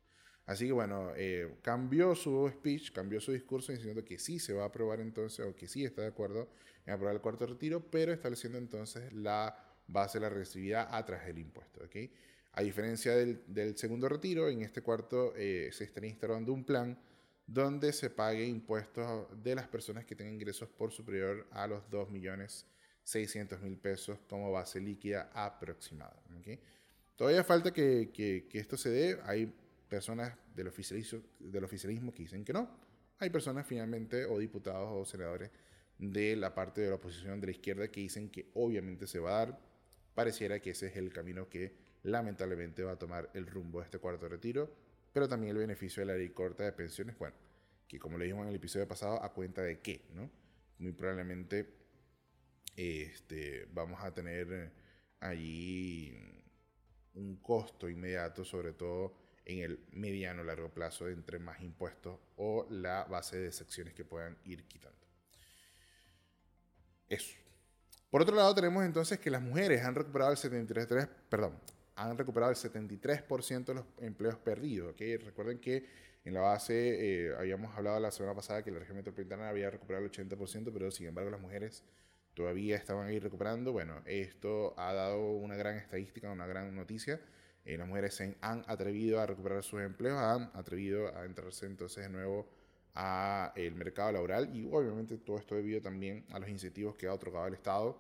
Así 0.47 0.67
que 0.67 0.73
bueno, 0.73 1.13
eh, 1.17 1.57
cambió 1.63 2.15
su 2.15 2.49
speech, 2.53 2.93
cambió 2.93 3.21
su 3.21 3.33
discurso 3.33 3.73
diciendo 3.73 4.05
que 4.05 4.19
sí 4.19 4.39
se 4.39 4.53
va 4.53 4.65
a 4.65 4.67
aprobar 4.67 5.01
entonces, 5.01 5.45
o 5.47 5.55
que 5.57 5.67
sí 5.67 5.85
está 5.85 6.03
de 6.03 6.09
acuerdo 6.09 6.51
en 6.85 6.93
aprobar 6.93 7.15
el 7.15 7.23
cuarto 7.23 7.47
retiro, 7.47 7.81
pero 7.91 8.13
estableciendo 8.13 8.59
entonces 8.59 9.11
la 9.13 9.57
base 9.87 10.19
de 10.19 10.23
la 10.23 10.29
regresividad 10.29 10.89
a 10.91 11.05
través 11.05 11.27
del 11.27 11.39
impuesto. 11.39 11.83
¿okay? 11.85 12.13
A 12.53 12.63
diferencia 12.63 13.17
del, 13.17 13.77
segundo 13.77 14.09
retiro, 14.09 14.49
en 14.49 14.63
este 14.63 14.83
cuarto 14.83 15.33
eh, 15.35 15.71
se 15.73 15.85
estaría 15.85 16.11
instalando 16.11 16.53
un 16.53 16.65
plan 16.65 16.99
donde 17.47 17.93
se 17.93 18.11
pague 18.11 18.47
impuestos 18.47 19.27
de 19.43 19.55
las 19.55 19.69
personas 19.69 20.05
que 20.05 20.15
tengan 20.15 20.35
ingresos 20.35 20.69
por 20.69 20.93
superior 20.93 21.47
a 21.51 21.67
los 21.67 21.89
2 21.91 22.11
millones 22.11 22.67
600 23.05 23.61
mil 23.61 23.77
pesos 23.77 24.19
como 24.29 24.51
base 24.51 24.81
líquida 24.81 25.31
aproximada. 25.33 26.17
Todavía 27.17 27.45
falta 27.45 27.73
que, 27.73 28.11
que, 28.13 28.59
esto 28.59 28.77
se 28.77 28.91
dé. 28.91 29.19
Hay 29.25 29.53
personas 29.89 30.35
del 30.55 30.69
oficialismo, 30.69 31.21
del 31.39 31.65
oficialismo 31.65 32.13
que 32.13 32.25
dicen 32.25 32.45
que 32.45 32.53
no. 32.53 32.69
Hay 33.19 33.31
personas 33.31 33.67
finalmente, 33.67 34.25
o 34.25 34.39
diputados 34.39 34.89
o 34.91 35.05
senadores 35.05 35.51
de 35.99 36.35
la 36.35 36.53
parte 36.55 36.81
de 36.81 36.89
la 36.89 36.97
oposición 36.97 37.41
de 37.41 37.47
la 37.47 37.53
izquierda 37.53 37.89
que 37.89 38.01
dicen 38.01 38.29
que 38.31 38.51
obviamente 38.55 39.07
se 39.07 39.21
va 39.21 39.31
a 39.31 39.47
dar. 39.47 39.61
Pareciera 40.15 40.59
que 40.61 40.71
ese 40.71 40.89
es 40.89 40.97
el 40.97 41.13
camino 41.13 41.49
que 41.49 41.77
lamentablemente 42.03 42.83
va 42.83 42.93
a 42.93 42.99
tomar 42.99 43.31
el 43.35 43.47
rumbo 43.47 43.79
de 43.79 43.85
este 43.87 43.99
cuarto 43.99 44.29
retiro, 44.29 44.71
pero 45.13 45.29
también 45.29 45.53
el 45.53 45.59
beneficio 45.59 46.01
de 46.01 46.07
la 46.07 46.15
ley 46.15 46.31
corta 46.31 46.65
de 46.65 46.73
pensiones, 46.73 47.17
bueno, 47.19 47.37
que 47.87 47.99
como 47.99 48.19
le 48.19 48.25
dijimos 48.25 48.45
en 48.45 48.51
el 48.51 48.57
episodio 48.57 48.87
pasado, 48.89 49.23
a 49.23 49.33
cuenta 49.33 49.63
de 49.63 49.81
qué, 49.81 50.03
¿no? 50.13 50.31
Muy 50.79 50.93
probablemente 50.93 51.84
este, 52.77 53.67
vamos 53.73 54.03
a 54.03 54.13
tener 54.13 54.53
eh, 54.53 54.71
allí 55.21 56.17
un 57.15 57.37
costo 57.37 57.89
inmediato, 57.89 58.45
sobre 58.45 58.73
todo 58.73 59.17
en 59.45 59.59
el 59.59 59.85
mediano 59.93 60.43
largo 60.43 60.71
plazo, 60.71 61.09
entre 61.09 61.39
más 61.39 61.61
impuestos 61.61 62.19
o 62.37 62.67
la 62.71 63.05
base 63.05 63.39
de 63.39 63.53
secciones 63.53 63.95
que 63.95 64.05
puedan 64.05 64.37
ir 64.45 64.65
quitando. 64.65 64.99
Eso. 67.09 67.37
Por 68.11 68.23
otro 68.23 68.35
lado, 68.35 68.55
tenemos 68.55 68.85
entonces 68.85 69.19
que 69.19 69.31
las 69.31 69.43
mujeres 69.43 69.83
han 69.83 69.95
recuperado 69.95 70.31
el 70.31 70.39
73, 70.39 71.09
perdón, 71.29 71.59
han 71.97 72.17
recuperado 72.17 72.53
el 72.53 72.57
73% 72.57 73.65
de 73.65 73.75
los 73.75 73.85
empleos 74.01 74.37
perdidos. 74.37 74.97
Recuerden 74.99 75.59
que 75.59 75.85
en 76.25 76.33
la 76.33 76.41
base 76.41 77.27
eh, 77.27 77.35
habíamos 77.37 77.77
hablado 77.77 78.01
la 78.01 78.11
semana 78.11 78.35
pasada 78.35 78.63
que 78.63 78.71
la 78.71 78.79
región 78.79 78.97
metropolitana 78.97 79.49
había 79.49 79.71
recuperado 79.71 80.05
el 80.05 80.11
80%, 80.11 80.71
pero 80.73 80.91
sin 80.91 81.07
embargo 81.07 81.31
las 81.31 81.41
mujeres 81.41 81.83
todavía 82.35 82.77
estaban 82.77 83.07
ahí 83.07 83.19
recuperando. 83.19 83.73
Bueno, 83.73 84.03
esto 84.07 84.75
ha 84.79 84.93
dado 84.93 85.33
una 85.33 85.57
gran 85.57 85.77
estadística, 85.77 86.31
una 86.31 86.47
gran 86.47 86.75
noticia. 86.75 87.21
Eh, 87.65 87.79
las 87.79 87.89
mujeres 87.89 88.15
se 88.15 88.37
han 88.41 88.65
atrevido 88.67 89.21
a 89.21 89.27
recuperar 89.27 89.63
sus 89.63 89.81
empleos, 89.81 90.19
han 90.19 90.51
atrevido 90.55 91.17
a 91.17 91.25
entrarse 91.25 91.67
entonces 91.67 92.05
de 92.05 92.11
nuevo 92.11 92.49
a 92.95 93.53
el 93.57 93.75
mercado 93.75 94.13
laboral 94.13 94.55
y 94.55 94.69
obviamente 94.71 95.19
todo 95.19 95.39
esto 95.39 95.55
debido 95.55 95.81
también 95.81 96.27
a 96.31 96.39
los 96.39 96.49
incentivos 96.49 96.95
que 96.95 97.07
ha 97.07 97.15
otorgado 97.15 97.47
el 97.47 97.55
Estado 97.55 97.99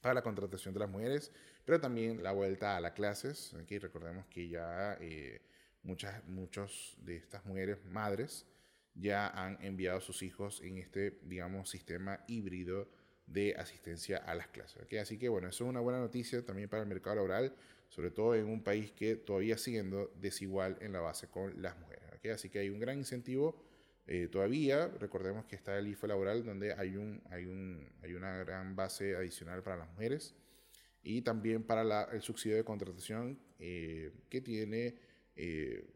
para 0.00 0.14
la 0.14 0.22
contratación 0.22 0.74
de 0.74 0.80
las 0.80 0.90
mujeres, 0.90 1.32
pero 1.64 1.80
también 1.80 2.22
la 2.22 2.32
vuelta 2.32 2.76
a 2.76 2.80
las 2.80 2.92
clases. 2.92 3.54
Aquí 3.54 3.78
recordemos 3.78 4.26
que 4.26 4.48
ya 4.48 4.98
eh, 5.00 5.40
muchas 5.82 6.22
muchos 6.26 6.96
de 6.98 7.16
estas 7.16 7.44
mujeres 7.46 7.82
madres 7.86 8.46
ya 8.94 9.28
han 9.28 9.62
enviado 9.62 9.98
a 9.98 10.00
sus 10.00 10.22
hijos 10.22 10.60
en 10.62 10.78
este, 10.78 11.18
digamos, 11.22 11.70
sistema 11.70 12.24
híbrido 12.26 12.88
de 13.26 13.54
asistencia 13.56 14.18
a 14.18 14.34
las 14.34 14.48
clases. 14.48 14.82
Así 15.00 15.18
que 15.18 15.28
bueno, 15.28 15.48
eso 15.48 15.64
es 15.64 15.70
una 15.70 15.80
buena 15.80 16.00
noticia 16.00 16.44
también 16.44 16.68
para 16.68 16.82
el 16.82 16.88
mercado 16.88 17.16
laboral, 17.16 17.54
sobre 17.88 18.10
todo 18.10 18.34
en 18.34 18.46
un 18.46 18.62
país 18.62 18.92
que 18.92 19.16
todavía 19.16 19.56
siendo 19.58 20.12
desigual 20.20 20.76
en 20.80 20.92
la 20.92 21.00
base 21.00 21.28
con 21.28 21.60
las 21.62 21.78
mujeres. 21.78 22.04
Así 22.32 22.48
que 22.48 22.58
hay 22.58 22.70
un 22.70 22.78
gran 22.78 22.98
incentivo 22.98 23.62
eh, 24.06 24.28
todavía. 24.30 24.88
Recordemos 24.98 25.44
que 25.46 25.56
está 25.56 25.78
el 25.78 25.88
IFE 25.88 26.08
laboral 26.08 26.44
donde 26.44 26.72
hay, 26.72 26.96
un, 26.96 27.22
hay, 27.30 27.46
un, 27.46 27.86
hay 28.02 28.14
una 28.14 28.38
gran 28.38 28.76
base 28.76 29.16
adicional 29.16 29.62
para 29.62 29.76
las 29.76 29.88
mujeres 29.90 30.34
y 31.02 31.20
también 31.22 31.62
para 31.64 32.04
el 32.12 32.22
subsidio 32.22 32.56
de 32.56 32.64
contratación 32.64 33.38
eh, 33.58 34.10
que 34.30 34.40
tiene 34.40 34.96
eh, 35.36 35.86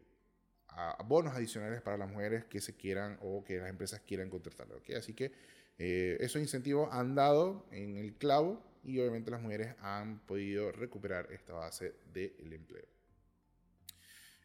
bonos 1.05 1.33
adicionales 1.33 1.81
para 1.81 1.97
las 1.97 2.09
mujeres 2.09 2.45
que 2.45 2.61
se 2.61 2.75
quieran 2.75 3.17
o 3.21 3.43
que 3.43 3.57
las 3.57 3.69
empresas 3.69 4.01
quieran 4.01 4.29
contratar. 4.29 4.67
Así 4.95 5.13
que 5.13 5.31
eh, 5.79 6.17
esos 6.19 6.41
incentivos 6.41 6.89
han 6.91 7.15
dado 7.15 7.65
en 7.71 7.95
el 7.95 8.13
clavo 8.15 8.61
y 8.83 8.99
obviamente 8.99 9.31
las 9.31 9.41
mujeres 9.41 9.75
han 9.79 10.19
podido 10.19 10.73
recuperar 10.73 11.31
esta 11.31 11.53
base 11.53 11.95
del 12.13 12.51
empleo. 12.51 12.85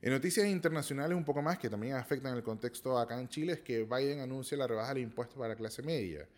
En 0.01 0.13
noticias 0.13 0.47
internacionales 0.47 1.17
un 1.17 1.25
poco 1.25 1.43
más 1.43 1.59
que 1.59 1.69
también 1.69 1.95
afectan 1.95 2.37
el 2.37 2.45
contexto 2.45 2.97
acá 2.97 3.21
en 3.21 3.29
Chile 3.29 3.55
es 3.55 3.61
que 3.61 3.83
Biden 3.83 4.21
anuncia 4.21 4.57
la 4.57 4.69
rebaja 4.69 4.95
del 4.95 5.03
impuesto 5.03 5.37
para 5.37 5.51
la 5.51 5.57
clase 5.57 5.83
media. 5.83 6.29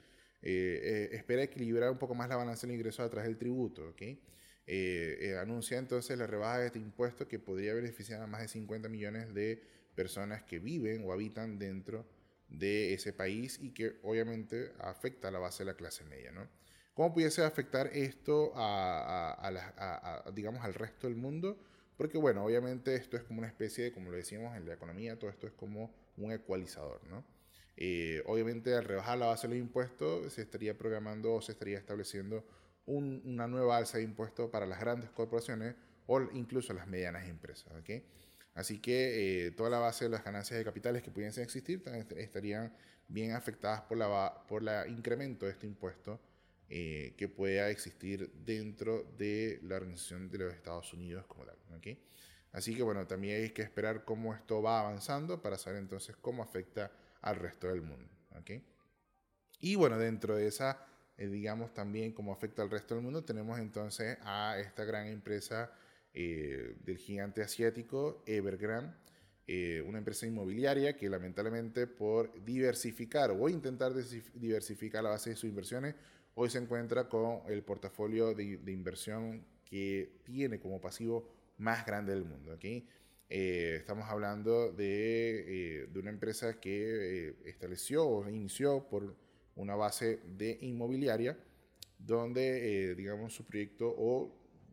Eh, 0.40 0.80
eh, 0.82 1.08
espera 1.12 1.42
equilibrar 1.42 1.90
un 1.90 1.98
poco 1.98 2.14
más 2.14 2.28
la 2.28 2.36
balanza 2.36 2.66
del 2.66 2.76
ingreso 2.76 3.02
a 3.02 3.10
través 3.10 3.28
del 3.28 3.36
tributo. 3.36 3.94
anuncia 5.40 5.78
entonces 5.78 6.16
la 6.16 6.26
rebaja 6.26 6.58
de 6.60 6.66
este 6.68 6.78
impuesto 6.78 7.28
que 7.28 7.38
podría 7.38 7.74
beneficiar 7.74 8.22
a 8.22 8.26
más 8.26 8.40
de 8.40 8.48
50 8.48 8.88
millones 8.88 9.34
de 9.34 9.62
personas 9.94 10.42
que 10.44 10.58
viven 10.58 11.04
o 11.04 11.12
habitan 11.12 11.58
dentro 11.58 12.06
de 12.48 12.94
ese 12.94 13.12
país 13.12 13.58
y 13.60 13.70
que 13.70 13.98
obviamente 14.02 14.72
afecta 14.78 15.28
a 15.28 15.30
la 15.30 15.38
base 15.38 15.64
de 15.64 15.72
la 15.72 15.76
clase 15.76 16.04
media. 16.04 16.32
¿no? 16.32 16.48
¿Cómo 16.94 17.12
pudiese 17.12 17.44
afectar 17.44 17.88
esto 17.92 18.52
a, 18.56 20.24
digamos, 20.34 20.64
al 20.64 20.74
resto 20.74 21.06
del 21.06 21.16
mundo? 21.16 21.58
Porque, 21.96 22.18
bueno, 22.18 22.44
obviamente 22.44 22.94
esto 22.94 23.16
es 23.16 23.22
como 23.22 23.38
una 23.40 23.48
especie 23.48 23.84
de, 23.84 23.92
como 23.92 24.10
lo 24.10 24.16
decíamos 24.16 24.56
en 24.56 24.66
la 24.66 24.74
economía, 24.74 25.18
todo 25.18 25.30
esto 25.30 25.46
es 25.46 25.52
como 25.52 25.94
un 26.16 26.32
ecualizador, 26.32 27.02
¿no? 27.08 27.24
Eh, 27.76 28.22
obviamente, 28.26 28.74
al 28.74 28.84
rebajar 28.84 29.18
la 29.18 29.26
base 29.26 29.46
de 29.46 29.54
los 29.54 29.62
impuestos, 29.62 30.32
se 30.32 30.42
estaría 30.42 30.76
programando 30.76 31.34
o 31.34 31.42
se 31.42 31.52
estaría 31.52 31.76
estableciendo 31.76 32.44
una 32.86 33.46
nueva 33.46 33.76
alza 33.76 33.98
de 33.98 34.04
impuestos 34.04 34.48
para 34.50 34.64
las 34.64 34.80
grandes 34.80 35.10
corporaciones 35.10 35.74
o 36.06 36.22
incluso 36.32 36.72
las 36.72 36.86
medianas 36.86 37.26
empresas, 37.26 37.72
¿ok? 37.78 38.02
Así 38.56 38.80
que 38.80 39.46
eh, 39.46 39.50
toda 39.52 39.70
la 39.70 39.78
base 39.78 40.06
de 40.06 40.10
las 40.10 40.25
ganancias 40.25 40.58
de 40.58 40.64
capitales 40.64 41.02
que 41.02 41.12
pudiesen 41.12 41.44
existir 41.44 41.82
estarían 42.16 42.72
bien 43.06 43.32
afectadas 43.32 43.82
por 43.82 43.98
la 43.98 44.44
por 44.48 44.62
la 44.64 44.88
incremento 44.88 45.46
de 45.46 45.52
este 45.52 45.66
impuesto 45.66 46.18
eh, 46.68 47.14
que 47.16 47.28
pueda 47.28 47.70
existir 47.70 48.32
dentro 48.44 49.04
de 49.16 49.60
la 49.62 49.76
Organización 49.76 50.28
de 50.28 50.38
los 50.38 50.52
Estados 50.52 50.92
Unidos 50.92 51.25
como 51.26 51.44
tal. 51.44 51.56
Así 52.52 52.75
que 52.75 52.82
bueno, 52.82 53.06
también 53.06 53.42
hay 53.42 53.50
que 53.50 53.62
esperar 53.62 54.04
cómo 54.04 54.34
esto 54.34 54.62
va 54.62 54.80
avanzando 54.80 55.42
para 55.42 55.58
saber 55.58 55.78
entonces 55.78 56.16
cómo 56.16 56.42
afecta 56.42 56.90
al 57.20 57.36
resto 57.36 57.68
del 57.68 57.82
mundo. 57.82 58.10
¿okay? 58.40 58.64
Y 59.60 59.75
bueno, 59.75 59.98
dentro 59.98 60.34
de 60.34 60.46
esa, 60.46 60.84
eh, 61.18 61.26
digamos 61.26 61.75
también 61.75 62.12
cómo 62.12 62.32
afecta 62.32 62.62
al 62.62 62.70
resto 62.70 62.94
del 62.94 63.04
mundo, 63.04 63.22
tenemos 63.22 63.58
entonces 63.58 64.18
a 64.22 64.58
esta 64.58 64.84
gran 64.84 65.06
empresa 65.06 65.70
eh, 66.16 66.75
del 66.85 66.99
gigante 66.99 67.42
asiático 67.42 68.25
Evergrande, 68.26 68.92
una 69.87 69.99
empresa 69.99 70.26
inmobiliaria 70.26 70.96
que 70.96 71.08
lamentablemente 71.08 71.87
por 71.87 72.44
diversificar 72.44 73.30
o 73.30 73.49
intentar 73.49 73.94
diversificar 73.94 75.04
la 75.04 75.11
base 75.11 75.30
de 75.30 75.37
sus 75.37 75.49
inversiones, 75.49 75.94
hoy 76.35 76.50
se 76.50 76.58
encuentra 76.58 77.08
con 77.08 77.40
el 77.49 77.62
portafolio 77.62 78.35
de, 78.35 78.58
inversión 78.66 79.44
que 79.64 80.20
tiene 80.25 80.58
como 80.58 80.80
pasivo 80.80 81.28
más 81.58 81.87
grande 81.87 82.12
del 82.12 82.25
mundo. 82.25 82.54
¿okay? 82.54 82.87
Eh, 83.28 83.76
estamos 83.78 84.08
hablando 84.08 84.70
de, 84.70 85.80
eh, 85.82 85.87
de 85.87 85.99
una 85.99 86.11
empresa 86.11 86.61
que 86.61 87.28
eh, 87.28 87.35
estableció 87.46 88.06
o 88.06 88.28
inició 88.28 88.87
por 88.88 89.16
una 89.56 89.75
base 89.75 90.20
de 90.37 90.58
inmobiliaria 90.61 91.37
donde, 91.99 92.94
digamos, 92.94 93.35
su 93.35 93.44
proyecto 93.44 93.88
o 93.88 94.30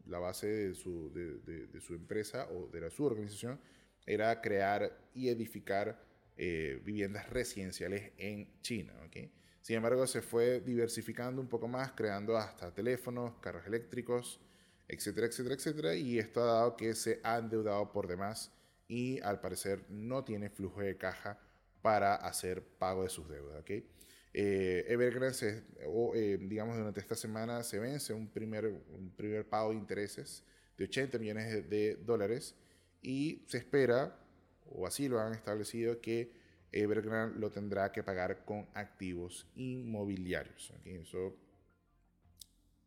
la 0.08 0.20
base 0.20 0.48
de 0.48 0.76
su, 0.76 1.12
de, 1.14 1.68
de, 1.68 1.82
su 1.82 1.94
empresa 1.94 2.48
o 2.52 2.68
de 2.68 2.82
la, 2.82 2.90
su 2.90 3.06
organización 3.06 3.60
era 4.06 4.42
crear 4.42 4.98
y 5.14 5.30
edificar 5.30 6.04
viviendas 6.36 7.30
residenciales 7.30 8.12
en 8.18 8.60
China. 8.62 8.94
¿okay? 9.06 9.32
Sin 9.64 9.78
embargo, 9.78 10.06
se 10.08 10.22
fue 10.22 10.60
diversificando 10.60 11.42
un 11.42 11.48
poco 11.48 11.70
más, 11.70 11.94
creando 11.94 12.36
hasta 12.36 12.74
teléfonos, 12.74 13.36
carros 13.40 13.66
eléctricos, 13.66 14.42
etcétera, 14.90 15.28
etcétera, 15.28 15.56
etcétera. 15.56 15.96
Y 15.96 16.20
esto 16.20 16.42
ha 16.42 16.46
dado 16.46 16.76
que 16.76 16.94
se 16.96 17.22
ha 17.24 17.38
endeudado 17.38 17.92
por 17.94 18.08
demás 18.08 18.52
y 18.90 19.22
al 19.22 19.40
parecer 19.40 19.86
no 19.90 20.26
tiene 20.26 20.50
flujo 20.50 20.82
de 20.82 20.98
caja 20.98 21.40
para 21.82 22.16
hacer 22.16 22.62
pago 22.62 23.04
de 23.04 23.10
sus 23.10 23.30
deudas. 23.30 23.62
¿okay? 23.62 23.88
Eh, 24.34 24.86
Evergrande, 24.88 25.64
o, 25.86 26.16
eh, 26.16 26.38
digamos, 26.42 26.76
durante 26.78 27.00
esta 27.00 27.16
semana 27.16 27.64
se 27.64 27.80
vence 27.80 28.14
un 28.14 28.28
primer, 28.28 28.66
un 28.66 29.12
primer 29.16 29.48
pago 29.48 29.70
de 29.70 29.76
intereses 29.76 30.44
de 30.78 30.86
80 30.86 31.20
millones 31.20 31.70
de 31.70 31.96
dólares 31.98 32.56
y 33.02 33.44
se 33.48 33.60
espera, 33.60 34.18
o 34.66 34.88
así 34.88 35.08
lo 35.08 35.20
han 35.20 35.34
establecido, 35.34 36.02
que 36.02 36.32
Evergrande 36.72 37.40
lo 37.40 37.52
tendrá 37.52 37.92
que 37.92 38.02
pagar 38.02 38.44
con 38.46 38.68
activos 38.74 39.48
inmobiliarios. 39.56 40.74
Eso 40.86 41.38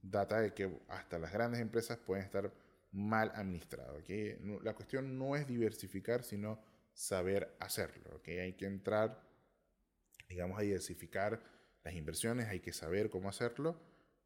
data 0.03 0.41
de 0.41 0.53
que 0.53 0.71
hasta 0.89 1.19
las 1.19 1.33
grandes 1.33 1.61
empresas 1.61 1.99
pueden 1.99 2.25
estar 2.25 2.53
mal 2.93 3.31
administradas. 3.35 4.03
La 4.63 4.75
cuestión 4.75 5.19
no 5.19 5.37
es 5.37 5.47
diversificar, 5.47 6.25
sino 6.25 6.61
saber 6.93 7.57
hacerlo. 7.61 8.21
Hay 8.27 8.55
que 8.55 8.67
entrar, 8.67 9.23
digamos, 10.29 10.59
a 10.59 10.63
diversificar 10.63 11.43
las 11.85 11.95
inversiones, 11.95 12.49
hay 12.49 12.61
que 12.61 12.73
saber 12.73 13.11
cómo 13.11 13.29
hacerlo 13.29 13.81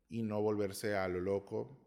y 0.09 0.23
no 0.23 0.41
volverse 0.41 0.97
a 0.97 1.07
lo 1.09 1.21
loco 1.21 1.79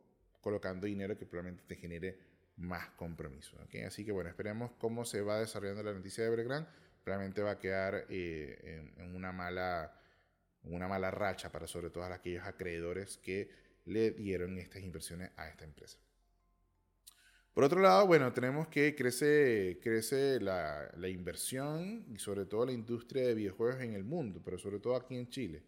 colocando 0.42 0.88
dinero 0.88 1.18
que 1.18 1.26
probablemente 1.26 1.64
te 1.68 1.76
genere 1.76 2.20
más 2.58 2.90
compromiso. 2.92 3.58
Así 3.86 4.06
que 4.06 4.12
bueno, 4.12 4.30
esperemos 4.30 4.72
cómo 4.78 5.06
se 5.06 5.22
va 5.22 5.40
desarrollando 5.40 5.84
la 5.84 5.94
noticia 5.94 6.24
de 6.24 6.30
Evergrande 6.30 6.70
realmente 7.06 7.42
va 7.42 7.52
a 7.52 7.60
quedar 7.60 8.06
eh, 8.10 8.92
en, 8.98 9.16
una 9.16 9.32
mala, 9.32 9.94
una 10.64 10.88
mala 10.88 11.12
racha 11.12 11.52
para 11.52 11.68
sobre 11.68 11.90
todo 11.90 12.06
aquellos 12.06 12.46
acreedores 12.46 13.18
que 13.18 13.50
le 13.86 14.12
dieron 14.12 14.58
estas 14.58 14.82
inversiones 14.82 15.32
a 15.36 15.50
esta 15.50 15.66
empresa. 15.66 16.00
Por 17.54 17.64
otro 17.64 17.80
lado, 17.82 18.08
bueno, 18.08 18.34
tenemos 18.34 18.68
que 18.68 18.96
crece, 18.96 19.80
crece 19.82 20.40
la, 20.40 20.90
la, 20.98 21.08
inversión 21.08 22.04
y 22.12 22.18
sobre 22.18 22.46
todo 22.46 22.66
la 22.66 22.72
industria 22.72 23.28
de 23.28 23.36
videojuegos 23.36 23.80
en 23.82 23.94
el 23.94 24.04
mundo, 24.04 24.42
pero 24.44 24.58
sobre 24.58 24.80
todo 24.80 24.96
aquí 24.96 25.16
en 25.16 25.30
Chile. 25.30 25.62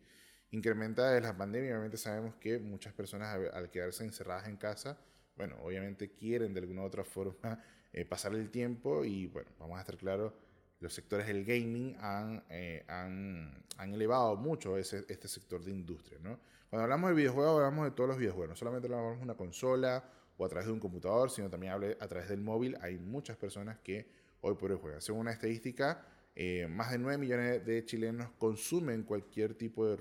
Incrementa 0.49 1.11
desde 1.11 1.27
la 1.27 1.37
pandemia, 1.37 1.71
obviamente 1.71 1.97
sabemos 1.97 2.35
que 2.35 2.57
muchas 2.57 2.91
personas 2.93 3.37
al 3.53 3.69
quedarse 3.69 4.03
encerradas 4.03 4.47
en 4.47 4.57
casa, 4.57 4.97
bueno, 5.35 5.57
obviamente 5.61 6.11
quieren 6.11 6.55
de 6.55 6.61
alguna 6.61 6.81
u 6.81 6.85
otra 6.85 7.03
forma 7.03 7.63
eh, 7.93 8.03
pasar 8.03 8.33
el 8.33 8.49
tiempo 8.49 9.05
y 9.05 9.27
bueno, 9.27 9.51
vamos 9.59 9.77
a 9.77 9.81
estar 9.81 9.97
claros, 9.97 10.33
los 10.79 10.91
sectores 10.91 11.27
del 11.27 11.45
gaming 11.45 11.95
han, 11.99 12.43
eh, 12.49 12.83
han, 12.87 13.63
han 13.77 13.93
elevado 13.93 14.35
mucho 14.35 14.77
ese, 14.77 15.05
este 15.07 15.27
sector 15.27 15.63
de 15.63 15.71
industria. 15.71 16.17
¿no? 16.21 16.39
Cuando 16.69 16.83
hablamos 16.83 17.11
de 17.11 17.15
videojuegos, 17.15 17.57
hablamos 17.57 17.85
de 17.85 17.91
todos 17.91 18.09
los 18.09 18.17
videojuegos. 18.17 18.49
No 18.49 18.55
solamente 18.55 18.87
hablamos 18.87 19.17
de 19.17 19.23
una 19.23 19.35
consola 19.35 20.03
o 20.37 20.45
a 20.45 20.49
través 20.49 20.67
de 20.67 20.73
un 20.73 20.79
computador, 20.79 21.29
sino 21.29 21.49
también 21.49 21.73
a 21.73 22.07
través 22.07 22.29
del 22.29 22.41
móvil. 22.41 22.77
Hay 22.81 22.97
muchas 22.97 23.37
personas 23.37 23.79
que 23.79 24.07
hoy 24.41 24.55
por 24.55 24.71
hoy 24.71 24.77
juegan. 24.81 25.01
Según 25.01 25.21
una 25.21 25.31
estadística, 25.31 26.05
eh, 26.35 26.67
más 26.67 26.91
de 26.91 26.97
9 26.97 27.17
millones 27.17 27.65
de 27.65 27.85
chilenos 27.85 28.29
consumen 28.37 29.03
cualquier 29.03 29.53
tipo 29.53 29.87
de, 29.87 29.97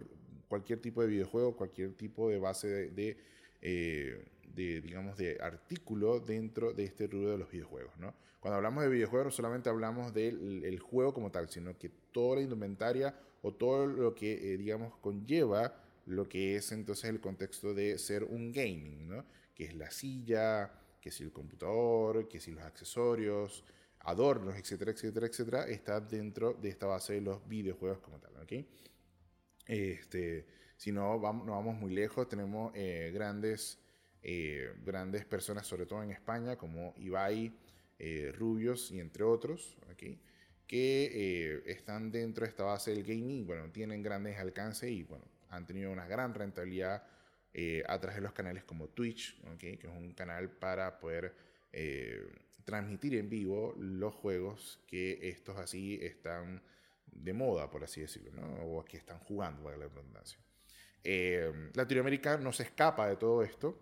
cualquier 0.48 0.80
tipo 0.80 1.02
de 1.02 1.08
videojuego, 1.08 1.56
cualquier 1.56 1.94
tipo 1.94 2.28
de 2.28 2.38
base 2.38 2.68
de, 2.68 2.90
de, 2.90 3.16
eh, 3.62 4.24
de 4.54 4.80
digamos, 4.80 5.16
de 5.16 5.38
artículo 5.40 6.20
dentro 6.20 6.72
de 6.72 6.84
este 6.84 7.06
rubro 7.06 7.30
de 7.30 7.38
los 7.38 7.50
videojuegos. 7.50 7.96
¿no? 7.98 8.14
Cuando 8.40 8.56
hablamos 8.56 8.84
de 8.84 8.90
videojuegos 8.90 9.26
no 9.26 9.30
solamente 9.30 9.70
hablamos 9.70 10.12
del 10.12 10.78
juego 10.78 11.14
como 11.14 11.30
tal, 11.30 11.48
sino 11.48 11.78
que 11.78 11.90
toda 12.12 12.36
la 12.36 12.42
indumentaria 12.42 13.14
o 13.42 13.54
todo 13.54 13.86
lo 13.86 14.14
que, 14.14 14.52
eh, 14.52 14.56
digamos, 14.56 14.96
conlleva 14.98 15.80
lo 16.06 16.28
que 16.28 16.56
es 16.56 16.70
entonces 16.70 17.08
el 17.08 17.20
contexto 17.20 17.72
de 17.72 17.98
ser 17.98 18.24
un 18.24 18.52
gaming, 18.52 19.08
¿no? 19.08 19.24
Que 19.54 19.64
es 19.64 19.74
la 19.74 19.90
silla, 19.90 20.72
que 21.00 21.10
es 21.10 21.20
el 21.20 21.32
computador, 21.32 22.28
que 22.28 22.40
si 22.40 22.50
los 22.50 22.64
accesorios, 22.64 23.64
adornos, 24.00 24.56
etcétera, 24.56 24.90
etcétera, 24.90 25.26
etcétera, 25.26 25.68
está 25.68 26.00
dentro 26.00 26.54
de 26.54 26.68
esta 26.68 26.86
base 26.86 27.14
de 27.14 27.20
los 27.20 27.46
videojuegos 27.48 28.00
como 28.00 28.18
tal, 28.18 28.36
¿ok? 28.42 28.52
Este, 29.66 30.46
si 30.76 30.92
no 30.92 31.18
vamos, 31.18 31.46
no 31.46 31.52
vamos 31.52 31.76
muy 31.76 31.92
lejos, 31.92 32.28
tenemos 32.28 32.72
eh, 32.74 33.10
grandes, 33.14 33.78
eh, 34.22 34.72
grandes 34.84 35.24
personas, 35.24 35.66
sobre 35.66 35.86
todo 35.86 36.02
en 36.02 36.10
España, 36.10 36.56
como 36.56 36.94
Ibai, 36.98 37.52
eh, 37.98 38.32
rubios 38.36 38.90
y 38.90 39.00
entre 39.00 39.24
otros, 39.24 39.76
aquí, 39.90 40.20
que 40.66 41.62
están 41.66 42.10
dentro 42.10 42.44
de 42.44 42.50
esta 42.50 42.64
base 42.64 42.90
del 42.90 43.04
gaming, 43.04 43.46
bueno, 43.46 43.70
tienen 43.70 44.02
grandes 44.02 44.38
alcances 44.38 44.90
y 44.90 45.02
bueno, 45.02 45.24
han 45.50 45.66
tenido 45.66 45.92
una 45.92 46.06
gran 46.06 46.34
rentabilidad 46.34 47.02
eh, 47.54 47.82
a 47.86 47.98
través 48.00 48.16
de 48.16 48.22
los 48.22 48.32
canales 48.32 48.64
como 48.64 48.88
Twitch, 48.88 49.40
que 49.58 49.74
es 49.74 49.84
un 49.84 50.12
canal 50.12 50.50
para 50.50 50.98
poder 50.98 51.34
transmitir 52.64 53.16
en 53.16 53.28
vivo 53.28 53.74
los 53.78 54.14
juegos 54.14 54.80
que 54.86 55.28
estos 55.28 55.56
así 55.56 55.98
están 56.02 56.62
de 57.06 57.32
moda, 57.32 57.70
por 57.70 57.82
así 57.82 58.00
decirlo, 58.00 58.32
¿no? 58.32 58.64
o 58.64 58.84
que 58.84 58.96
están 58.96 59.18
jugando, 59.20 59.62
para 59.64 59.76
la 59.76 59.88
redundancia. 59.88 60.38
Latinoamérica 61.74 62.38
no 62.38 62.52
se 62.52 62.64
escapa 62.64 63.08
de 63.08 63.16
todo 63.16 63.42
esto 63.42 63.78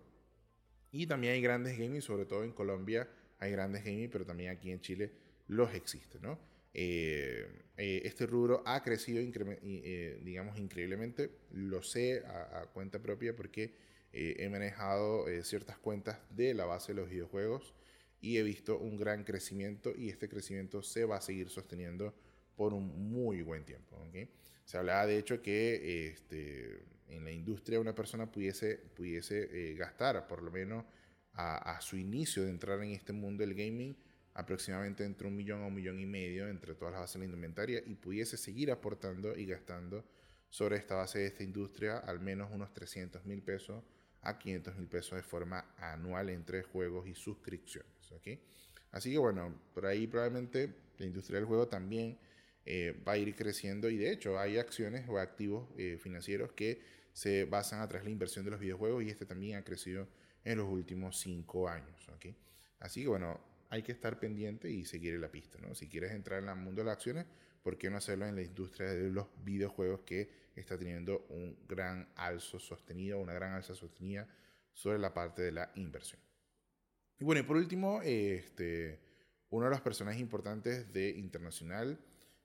y 0.91 1.07
también 1.07 1.33
hay 1.33 1.41
grandes 1.41 1.77
gaming, 1.77 2.01
sobre 2.01 2.25
todo 2.25 2.43
en 2.43 2.51
Colombia, 2.51 3.07
hay 3.39 3.51
grandes 3.51 3.83
gaming, 3.83 4.09
pero 4.09 4.25
también 4.25 4.51
aquí 4.51 4.71
en 4.71 4.79
Chile 4.79 5.11
los 5.47 5.73
existen, 5.73 6.21
¿no? 6.21 6.52
Eh, 6.73 7.47
eh, 7.77 8.01
este 8.05 8.25
rubro 8.25 8.63
ha 8.65 8.81
crecido, 8.81 9.21
eh, 9.21 10.21
digamos, 10.23 10.57
increíblemente. 10.57 11.31
Lo 11.51 11.81
sé 11.83 12.23
a, 12.25 12.67
cuenta 12.73 12.99
propia 12.99 13.35
porque 13.35 13.73
he 14.15 14.47
manejado 14.47 15.25
ciertas 15.41 15.79
cuentas 15.79 16.19
de 16.29 16.53
la 16.53 16.65
base 16.65 16.93
de 16.93 17.01
los 17.01 17.09
videojuegos 17.09 17.73
y 18.21 18.37
he 18.37 18.43
visto 18.43 18.77
un 18.77 18.95
gran 18.95 19.23
crecimiento 19.23 19.91
y 19.97 20.09
este 20.09 20.29
crecimiento 20.29 20.83
se 20.83 21.03
va 21.05 21.17
a 21.17 21.21
seguir 21.21 21.49
sosteniendo 21.49 22.13
por 22.55 22.75
un 22.75 23.09
muy 23.11 23.41
buen 23.41 23.65
tiempo. 23.65 23.97
¿okay? 24.07 24.29
Se 24.65 24.77
hablaba 24.77 25.07
de 25.07 25.17
hecho 25.17 25.41
que 25.41 26.09
este, 26.09 26.83
en 27.07 27.23
la 27.23 27.31
industria 27.31 27.79
una 27.79 27.95
persona 27.95 28.31
pudiese, 28.31 28.75
pudiese 28.95 29.73
gastar 29.73 30.27
por 30.27 30.43
lo 30.43 30.51
menos 30.51 30.85
a, 31.33 31.81
su 31.81 31.97
inicio 31.97 32.43
de 32.43 32.51
entrar 32.51 32.81
en 32.83 32.91
este 32.91 33.13
mundo 33.13 33.41
del 33.43 33.55
gaming 33.55 33.95
aproximadamente 34.33 35.03
entre 35.03 35.27
un 35.27 35.35
millón 35.35 35.61
a 35.61 35.67
un 35.67 35.73
millón 35.73 35.99
y 35.99 36.05
medio 36.05 36.47
entre 36.47 36.73
todas 36.75 36.93
las 36.93 37.01
bases 37.01 37.15
de 37.15 37.19
la 37.19 37.25
indumentaria 37.25 37.81
y 37.85 37.95
pudiese 37.95 38.37
seguir 38.37 38.71
aportando 38.71 39.37
y 39.37 39.45
gastando 39.45 40.03
sobre 40.49 40.77
esta 40.77 40.95
base 40.95 41.19
de 41.19 41.27
esta 41.27 41.43
industria 41.43 41.97
al 41.97 42.19
menos 42.19 42.51
unos 42.51 42.73
300 42.73 43.25
mil 43.25 43.41
pesos 43.41 43.83
a 44.21 44.37
500 44.37 44.75
mil 44.75 44.87
pesos 44.87 45.17
de 45.17 45.23
forma 45.23 45.73
anual 45.77 46.29
entre 46.29 46.63
juegos 46.63 47.07
y 47.07 47.15
suscripciones. 47.15 47.91
Así 48.91 49.11
que 49.11 49.17
bueno, 49.17 49.59
por 49.73 49.85
ahí 49.85 50.07
probablemente 50.07 50.73
la 50.97 51.05
industria 51.05 51.39
del 51.39 51.45
juego 51.45 51.67
también 51.67 52.19
eh, 52.65 52.95
va 53.05 53.13
a 53.13 53.17
ir 53.17 53.35
creciendo 53.35 53.89
y 53.89 53.97
de 53.97 54.11
hecho 54.11 54.39
hay 54.39 54.57
acciones 54.57 55.07
o 55.09 55.17
activos 55.17 55.69
eh, 55.77 55.97
financieros 56.01 56.53
que 56.53 56.81
se 57.11 57.45
basan 57.45 57.81
a 57.81 57.87
través 57.87 58.03
de 58.03 58.09
la 58.09 58.13
inversión 58.13 58.45
de 58.45 58.51
los 58.51 58.59
videojuegos 58.59 59.03
y 59.03 59.09
este 59.09 59.25
también 59.25 59.57
ha 59.57 59.63
crecido 59.63 60.07
en 60.43 60.57
los 60.59 60.69
últimos 60.69 61.19
cinco 61.19 61.67
años. 61.67 62.07
¿okay? 62.09 62.35
Así 62.79 63.01
que 63.01 63.07
bueno, 63.07 63.39
hay 63.73 63.81
que 63.81 63.91
estar 63.91 64.19
pendiente 64.19 64.69
y 64.69 64.85
seguir 64.85 65.19
la 65.19 65.31
pista. 65.31 65.57
¿no? 65.59 65.73
Si 65.73 65.89
quieres 65.89 66.11
entrar 66.11 66.43
en 66.43 66.49
el 66.49 66.55
mundo 66.55 66.81
de 66.81 66.85
las 66.85 66.93
acciones, 66.93 67.25
¿por 67.63 67.75
qué 67.75 67.89
no 67.89 67.97
hacerlo 67.97 68.27
en 68.27 68.35
la 68.35 68.43
industria 68.43 68.91
de 68.91 69.09
los 69.09 69.25
videojuegos 69.43 70.01
que 70.01 70.29
está 70.55 70.77
teniendo 70.77 71.25
un 71.29 71.57
gran 71.67 72.07
alzo 72.15 72.59
sostenido, 72.59 73.17
una 73.17 73.33
gran 73.33 73.53
alza 73.53 73.73
sostenida 73.73 74.27
sobre 74.73 74.99
la 74.99 75.11
parte 75.11 75.41
de 75.41 75.51
la 75.53 75.71
inversión? 75.73 76.21
Y 77.17 77.23
bueno, 77.23 77.41
y 77.41 77.45
por 77.45 77.57
último, 77.57 77.99
este, 78.03 78.99
uno 79.49 79.65
de 79.65 79.71
los 79.71 79.81
personajes 79.81 80.21
importantes 80.21 80.93
de 80.93 81.09
Internacional 81.09 81.99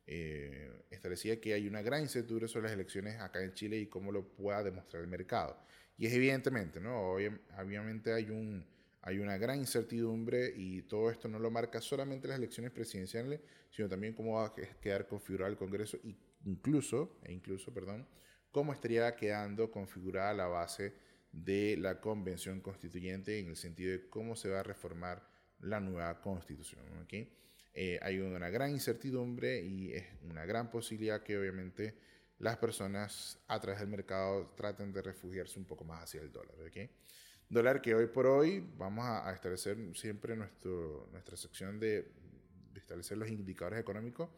eh, 0.06 0.86
establecía 0.88 1.38
que 1.42 1.52
hay 1.52 1.68
una 1.68 1.82
gran 1.82 2.00
incertidumbre 2.00 2.48
sobre 2.48 2.68
las 2.68 2.72
elecciones 2.72 3.20
acá 3.20 3.42
en 3.42 3.52
Chile 3.52 3.76
y 3.76 3.86
cómo 3.88 4.12
lo 4.12 4.26
pueda 4.26 4.62
demostrar 4.62 5.02
el 5.02 5.08
mercado. 5.08 5.62
Y 5.98 6.06
es 6.06 6.14
evidentemente, 6.14 6.80
¿no? 6.80 7.12
Obviamente 7.12 8.14
hay 8.14 8.30
un 8.30 8.64
hay 9.02 9.18
una 9.18 9.38
gran 9.38 9.58
incertidumbre 9.58 10.52
y 10.56 10.82
todo 10.82 11.10
esto 11.10 11.28
no 11.28 11.38
lo 11.38 11.50
marca 11.50 11.80
solamente 11.80 12.28
las 12.28 12.38
elecciones 12.38 12.72
presidenciales, 12.72 13.40
sino 13.70 13.88
también 13.88 14.14
cómo 14.14 14.34
va 14.34 14.46
a 14.46 14.54
quedar 14.54 15.06
configurado 15.06 15.50
el 15.50 15.56
Congreso 15.56 15.98
e 16.04 16.16
incluso, 16.44 17.18
e 17.22 17.32
incluso, 17.32 17.72
perdón, 17.72 18.06
cómo 18.50 18.72
estaría 18.72 19.14
quedando 19.14 19.70
configurada 19.70 20.32
la 20.34 20.46
base 20.46 20.94
de 21.32 21.76
la 21.76 22.00
convención 22.00 22.60
constituyente 22.60 23.38
en 23.38 23.48
el 23.48 23.56
sentido 23.56 23.92
de 23.92 24.08
cómo 24.08 24.34
se 24.34 24.48
va 24.48 24.60
a 24.60 24.62
reformar 24.62 25.26
la 25.60 25.80
nueva 25.80 26.20
constitución. 26.20 26.82
¿okay? 27.02 27.32
Eh, 27.74 27.98
hay 28.02 28.18
una 28.18 28.48
gran 28.48 28.70
incertidumbre 28.70 29.62
y 29.62 29.92
es 29.92 30.04
una 30.22 30.44
gran 30.44 30.70
posibilidad 30.70 31.22
que 31.22 31.38
obviamente 31.38 31.96
las 32.38 32.56
personas 32.56 33.38
a 33.48 33.60
través 33.60 33.80
del 33.80 33.88
mercado 33.88 34.54
traten 34.56 34.92
de 34.92 35.02
refugiarse 35.02 35.58
un 35.58 35.64
poco 35.64 35.84
más 35.84 36.04
hacia 36.04 36.20
el 36.20 36.32
dólar. 36.32 36.56
¿okay? 36.66 36.90
Dólar 37.50 37.80
que 37.80 37.94
hoy 37.94 38.06
por 38.06 38.26
hoy 38.26 38.62
vamos 38.76 39.06
a, 39.06 39.32
establecer 39.32 39.78
siempre 39.94 40.36
nuestro, 40.36 41.08
nuestra 41.12 41.34
sección 41.34 41.80
de, 41.80 42.06
establecer 42.74 43.16
los 43.16 43.30
indicadores 43.30 43.80
económicos. 43.80 44.28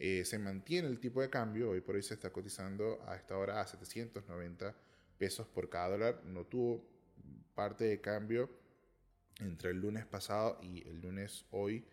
Eh, 0.00 0.24
se 0.24 0.36
mantiene 0.36 0.88
el 0.88 0.98
tipo 0.98 1.20
de 1.20 1.30
cambio, 1.30 1.70
hoy 1.70 1.80
por 1.80 1.94
hoy 1.94 2.02
se 2.02 2.14
está 2.14 2.30
cotizando 2.30 3.04
a 3.06 3.14
esta 3.14 3.38
hora 3.38 3.60
a 3.60 3.66
790 3.68 4.74
pesos 5.16 5.46
por 5.46 5.68
cada 5.68 5.90
dólar. 5.90 6.22
No 6.24 6.44
tuvo 6.44 6.84
parte 7.54 7.84
de 7.84 8.00
cambio 8.00 8.50
entre 9.38 9.70
el 9.70 9.80
lunes 9.80 10.04
pasado 10.06 10.58
y 10.60 10.86
el 10.88 11.00
lunes 11.00 11.44
hoy, 11.52 11.84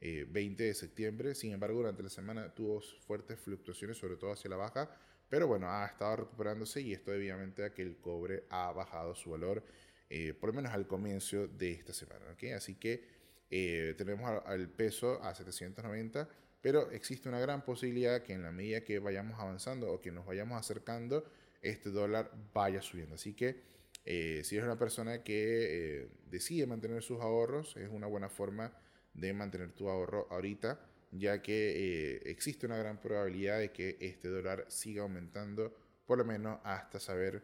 20 0.00 0.62
eh, 0.62 0.66
de 0.68 0.74
septiembre. 0.74 1.34
Sin 1.34 1.52
embargo, 1.52 1.78
durante 1.78 2.04
la 2.04 2.10
semana 2.10 2.54
tuvo 2.54 2.80
fuertes 3.04 3.40
fluctuaciones, 3.40 3.96
sobre 3.96 4.14
todo 4.14 4.30
hacia 4.30 4.48
la 4.48 4.56
baja, 4.56 4.88
pero 5.28 5.48
bueno, 5.48 5.68
ha 5.68 5.84
estado 5.86 6.16
recuperándose 6.16 6.80
y 6.82 6.92
esto 6.92 7.10
debidamente 7.10 7.64
a 7.64 7.74
que 7.74 7.82
el 7.82 7.96
cobre 7.96 8.44
ha 8.50 8.70
bajado 8.70 9.16
su 9.16 9.30
valor 9.30 9.64
eh, 10.10 10.34
por 10.34 10.50
lo 10.50 10.54
menos 10.54 10.72
al 10.72 10.86
comienzo 10.86 11.48
de 11.48 11.72
esta 11.72 11.92
semana. 11.92 12.24
¿okay? 12.32 12.52
Así 12.52 12.74
que 12.74 13.04
eh, 13.50 13.94
tenemos 13.96 14.42
al 14.46 14.68
peso 14.68 15.22
a 15.22 15.34
790, 15.34 16.28
pero 16.60 16.90
existe 16.90 17.28
una 17.28 17.40
gran 17.40 17.64
posibilidad 17.64 18.22
que 18.22 18.32
en 18.32 18.42
la 18.42 18.52
medida 18.52 18.82
que 18.82 18.98
vayamos 18.98 19.38
avanzando 19.38 19.90
o 19.92 20.00
que 20.00 20.10
nos 20.12 20.26
vayamos 20.26 20.58
acercando, 20.58 21.24
este 21.62 21.90
dólar 21.90 22.30
vaya 22.52 22.82
subiendo. 22.82 23.14
Así 23.14 23.34
que 23.34 23.62
eh, 24.04 24.42
si 24.44 24.56
eres 24.56 24.66
una 24.66 24.78
persona 24.78 25.22
que 25.22 26.08
decide 26.30 26.66
mantener 26.66 27.02
sus 27.02 27.20
ahorros, 27.20 27.76
es 27.76 27.88
una 27.90 28.06
buena 28.06 28.28
forma 28.28 28.72
de 29.14 29.32
mantener 29.32 29.72
tu 29.72 29.88
ahorro 29.88 30.26
ahorita, 30.30 30.80
ya 31.12 31.40
que 31.40 32.22
existe 32.24 32.66
una 32.66 32.76
gran 32.76 33.00
probabilidad 33.00 33.60
de 33.60 33.70
que 33.70 33.96
este 34.00 34.28
dólar 34.28 34.66
siga 34.68 35.02
aumentando, 35.02 35.74
por 36.06 36.18
lo 36.18 36.24
menos 36.24 36.58
hasta 36.64 36.98
saber 36.98 37.42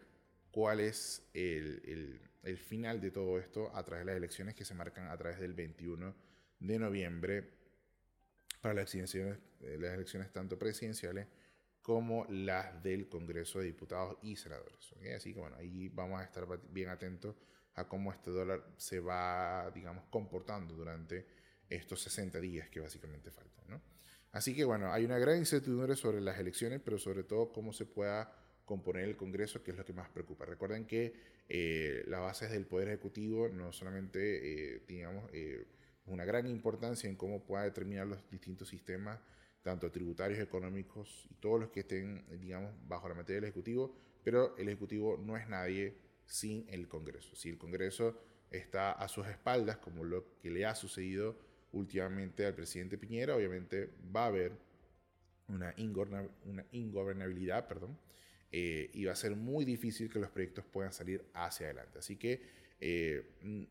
cuál 0.50 0.80
es 0.80 1.22
el 1.32 1.80
el 1.84 2.29
final 2.56 3.00
de 3.00 3.10
todo 3.10 3.38
esto 3.38 3.74
a 3.74 3.84
través 3.84 4.06
de 4.06 4.12
las 4.12 4.16
elecciones 4.16 4.54
que 4.54 4.64
se 4.64 4.74
marcan 4.74 5.08
a 5.08 5.16
través 5.16 5.38
del 5.38 5.54
21 5.54 6.14
de 6.60 6.78
noviembre 6.78 7.50
para 8.60 8.74
las 8.74 8.94
elecciones, 8.94 9.38
eh, 9.60 9.76
las 9.78 9.94
elecciones 9.94 10.32
tanto 10.32 10.58
presidenciales 10.58 11.26
como 11.82 12.26
las 12.28 12.82
del 12.82 13.08
Congreso 13.08 13.58
de 13.58 13.66
Diputados 13.66 14.18
y 14.22 14.36
Senadores. 14.36 14.94
Así 15.16 15.32
que 15.32 15.40
bueno, 15.40 15.56
ahí 15.56 15.88
vamos 15.88 16.20
a 16.20 16.24
estar 16.24 16.46
bien 16.70 16.88
atentos 16.88 17.36
a 17.74 17.88
cómo 17.88 18.12
este 18.12 18.30
dólar 18.30 18.64
se 18.76 19.00
va, 19.00 19.70
digamos, 19.74 20.04
comportando 20.10 20.74
durante 20.74 21.26
estos 21.68 22.02
60 22.02 22.40
días 22.40 22.68
que 22.68 22.80
básicamente 22.80 23.30
faltan. 23.30 23.64
¿no? 23.68 23.82
Así 24.32 24.54
que 24.54 24.64
bueno, 24.64 24.92
hay 24.92 25.04
una 25.04 25.18
gran 25.18 25.38
incertidumbre 25.38 25.96
sobre 25.96 26.20
las 26.20 26.38
elecciones, 26.38 26.80
pero 26.84 26.98
sobre 26.98 27.24
todo 27.24 27.52
cómo 27.52 27.72
se 27.72 27.86
pueda 27.86 28.32
componer 28.70 29.02
el 29.02 29.16
Congreso, 29.16 29.64
que 29.64 29.72
es 29.72 29.76
lo 29.76 29.84
que 29.84 29.92
más 29.92 30.08
preocupa. 30.10 30.44
Recuerden 30.44 30.86
que 30.86 31.12
eh, 31.48 32.04
las 32.06 32.20
bases 32.20 32.52
del 32.52 32.66
Poder 32.66 32.86
Ejecutivo 32.86 33.48
no 33.48 33.72
solamente, 33.72 34.20
eh, 34.76 34.82
digamos, 34.86 35.28
eh, 35.32 35.66
una 36.06 36.24
gran 36.24 36.46
importancia 36.46 37.10
en 37.10 37.16
cómo 37.16 37.42
pueda 37.42 37.64
determinar 37.64 38.06
los 38.06 38.30
distintos 38.30 38.68
sistemas, 38.68 39.18
tanto 39.62 39.90
tributarios, 39.90 40.38
económicos 40.38 41.26
y 41.28 41.34
todos 41.34 41.58
los 41.58 41.70
que 41.70 41.80
estén, 41.80 42.24
digamos, 42.40 42.72
bajo 42.86 43.08
la 43.08 43.16
materia 43.16 43.40
del 43.40 43.50
Ejecutivo, 43.50 43.92
pero 44.22 44.56
el 44.56 44.68
Ejecutivo 44.68 45.18
no 45.18 45.36
es 45.36 45.48
nadie 45.48 45.96
sin 46.24 46.64
el 46.68 46.86
Congreso. 46.86 47.34
Si 47.34 47.48
el 47.48 47.58
Congreso 47.58 48.20
está 48.52 48.92
a 48.92 49.08
sus 49.08 49.26
espaldas, 49.26 49.78
como 49.78 50.04
lo 50.04 50.38
que 50.38 50.50
le 50.50 50.64
ha 50.64 50.76
sucedido 50.76 51.36
últimamente 51.72 52.46
al 52.46 52.54
presidente 52.54 52.96
Piñera, 52.98 53.34
obviamente 53.34 53.90
va 54.14 54.26
a 54.26 54.28
haber 54.28 54.52
una, 55.48 55.74
ingobernabilidad, 56.70 57.66
perdón, 57.66 57.98
eh, 58.52 58.90
y 58.94 59.04
va 59.04 59.12
a 59.12 59.16
ser 59.16 59.36
muy 59.36 59.64
difícil 59.64 60.10
que 60.10 60.18
los 60.18 60.30
proyectos 60.30 60.64
puedan 60.64 60.92
salir 60.92 61.24
hacia 61.34 61.66
adelante. 61.66 62.00
Así 62.00 62.16
que 62.16 62.42
eh, 62.80 63.36
mm, 63.42 63.62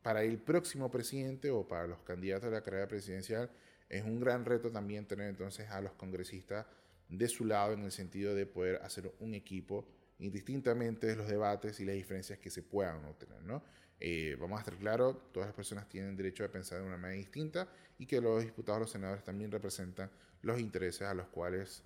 para 0.00 0.22
el 0.22 0.38
próximo 0.38 0.90
presidente 0.90 1.50
o 1.50 1.66
para 1.66 1.88
los 1.88 2.00
candidatos 2.02 2.48
a 2.48 2.52
la 2.52 2.62
carrera 2.62 2.86
presidencial 2.86 3.50
es 3.88 4.04
un 4.04 4.20
gran 4.20 4.44
reto 4.44 4.70
también 4.70 5.06
tener 5.06 5.28
entonces 5.28 5.68
a 5.70 5.80
los 5.80 5.92
congresistas 5.94 6.66
de 7.08 7.28
su 7.28 7.46
lado 7.46 7.72
en 7.72 7.80
el 7.80 7.90
sentido 7.90 8.34
de 8.34 8.46
poder 8.46 8.76
hacer 8.82 9.10
un 9.18 9.34
equipo 9.34 9.88
indistintamente 10.20 11.08
de 11.08 11.16
los 11.16 11.26
debates 11.26 11.80
y 11.80 11.84
las 11.84 11.96
diferencias 11.96 12.38
que 12.38 12.50
se 12.50 12.62
puedan 12.62 13.04
obtener. 13.06 13.42
¿no? 13.42 13.64
Eh, 13.98 14.36
vamos 14.38 14.58
a 14.58 14.60
estar 14.60 14.76
claros, 14.76 15.32
todas 15.32 15.48
las 15.48 15.56
personas 15.56 15.88
tienen 15.88 16.14
derecho 16.16 16.44
a 16.44 16.48
pensar 16.48 16.80
de 16.80 16.86
una 16.86 16.96
manera 16.96 17.18
distinta 17.18 17.68
y 17.98 18.06
que 18.06 18.20
los 18.20 18.44
diputados, 18.44 18.82
los 18.82 18.90
senadores 18.90 19.24
también 19.24 19.50
representan 19.50 20.10
los 20.42 20.60
intereses 20.60 21.02
a 21.02 21.14
los 21.14 21.26
cuales 21.26 21.82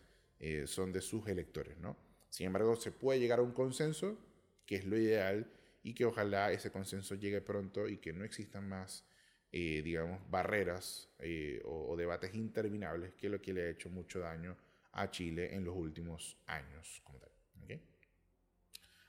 son 0.66 0.92
de 0.92 1.00
sus 1.00 1.28
electores. 1.28 1.78
¿no? 1.78 1.96
Sin 2.32 2.46
embargo, 2.46 2.76
se 2.76 2.90
puede 2.92 3.20
llegar 3.20 3.40
a 3.40 3.42
un 3.42 3.52
consenso, 3.52 4.16
que 4.64 4.76
es 4.76 4.86
lo 4.86 4.96
ideal, 4.96 5.46
y 5.82 5.92
que 5.92 6.06
ojalá 6.06 6.50
ese 6.50 6.72
consenso 6.72 7.14
llegue 7.14 7.42
pronto 7.42 7.86
y 7.86 7.98
que 7.98 8.14
no 8.14 8.24
existan 8.24 8.66
más, 8.66 9.04
eh, 9.52 9.82
digamos, 9.82 10.18
barreras 10.30 11.10
eh, 11.18 11.60
o, 11.66 11.94
debates 11.94 12.34
interminables, 12.34 13.12
que 13.16 13.26
es 13.26 13.32
lo 13.32 13.42
que 13.42 13.52
le 13.52 13.64
ha 13.64 13.68
hecho 13.68 13.90
mucho 13.90 14.20
daño 14.20 14.56
a 14.92 15.10
Chile 15.10 15.54
en 15.54 15.62
los 15.62 15.76
últimos 15.76 16.38
años. 16.46 17.02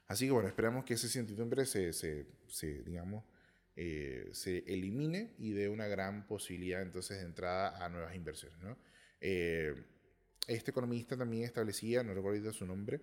Así 0.07 0.25
que 0.25 0.31
bueno, 0.31 0.49
esperamos 0.49 0.83
que 0.83 0.95
ese 0.95 1.07
incertidumbre 1.07 1.65
se, 1.65 1.93
se, 1.93 2.27
se 2.49 2.83
digamos, 2.83 3.23
eh, 3.77 4.27
se 4.33 4.65
elimine 4.67 5.33
y 5.39 5.53
dé 5.53 5.69
una 5.69 5.87
gran 5.87 6.27
posibilidad 6.27 6.81
entonces 6.81 7.19
de 7.19 7.23
entrada 7.23 7.83
a 7.83 7.87
nuevas 7.87 8.13
inversiones. 8.15 8.59
¿no? 8.59 8.77
Este 10.47 10.71
economista 10.71 11.17
también 11.17 11.43
establecía, 11.43 12.03
no 12.03 12.13
recuerdo 12.13 12.51
su 12.51 12.65
nombre, 12.65 13.01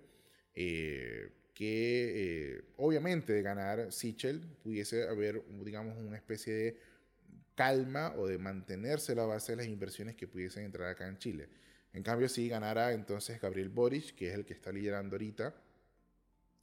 eh, 0.55 1.31
que 1.55 2.57
eh, 2.57 2.64
obviamente 2.76 3.33
de 3.33 3.42
ganar 3.42 3.92
Sichel 3.92 4.40
pudiese 4.62 5.09
haber, 5.09 5.42
digamos, 5.62 5.96
una 5.98 6.16
especie 6.16 6.53
de 6.53 6.76
calma 7.55 8.14
o 8.16 8.26
de 8.26 8.38
mantenerse 8.38 9.14
la 9.14 9.24
base 9.24 9.53
de 9.53 9.57
las 9.57 9.66
inversiones 9.66 10.16
que 10.16 10.26
pudiesen 10.26 10.64
entrar 10.64 10.88
acá 10.88 11.07
en 11.07 11.18
Chile. 11.18 11.48
En 11.92 12.03
cambio, 12.03 12.29
si 12.29 12.48
ganara 12.48 12.92
entonces 12.92 13.40
Gabriel 13.40 13.68
Boric, 13.68 14.14
que 14.14 14.29
es 14.29 14.35
el 14.35 14.44
que 14.44 14.55
está 14.55 14.72
liderando 14.72 15.16
ahorita 15.16 15.55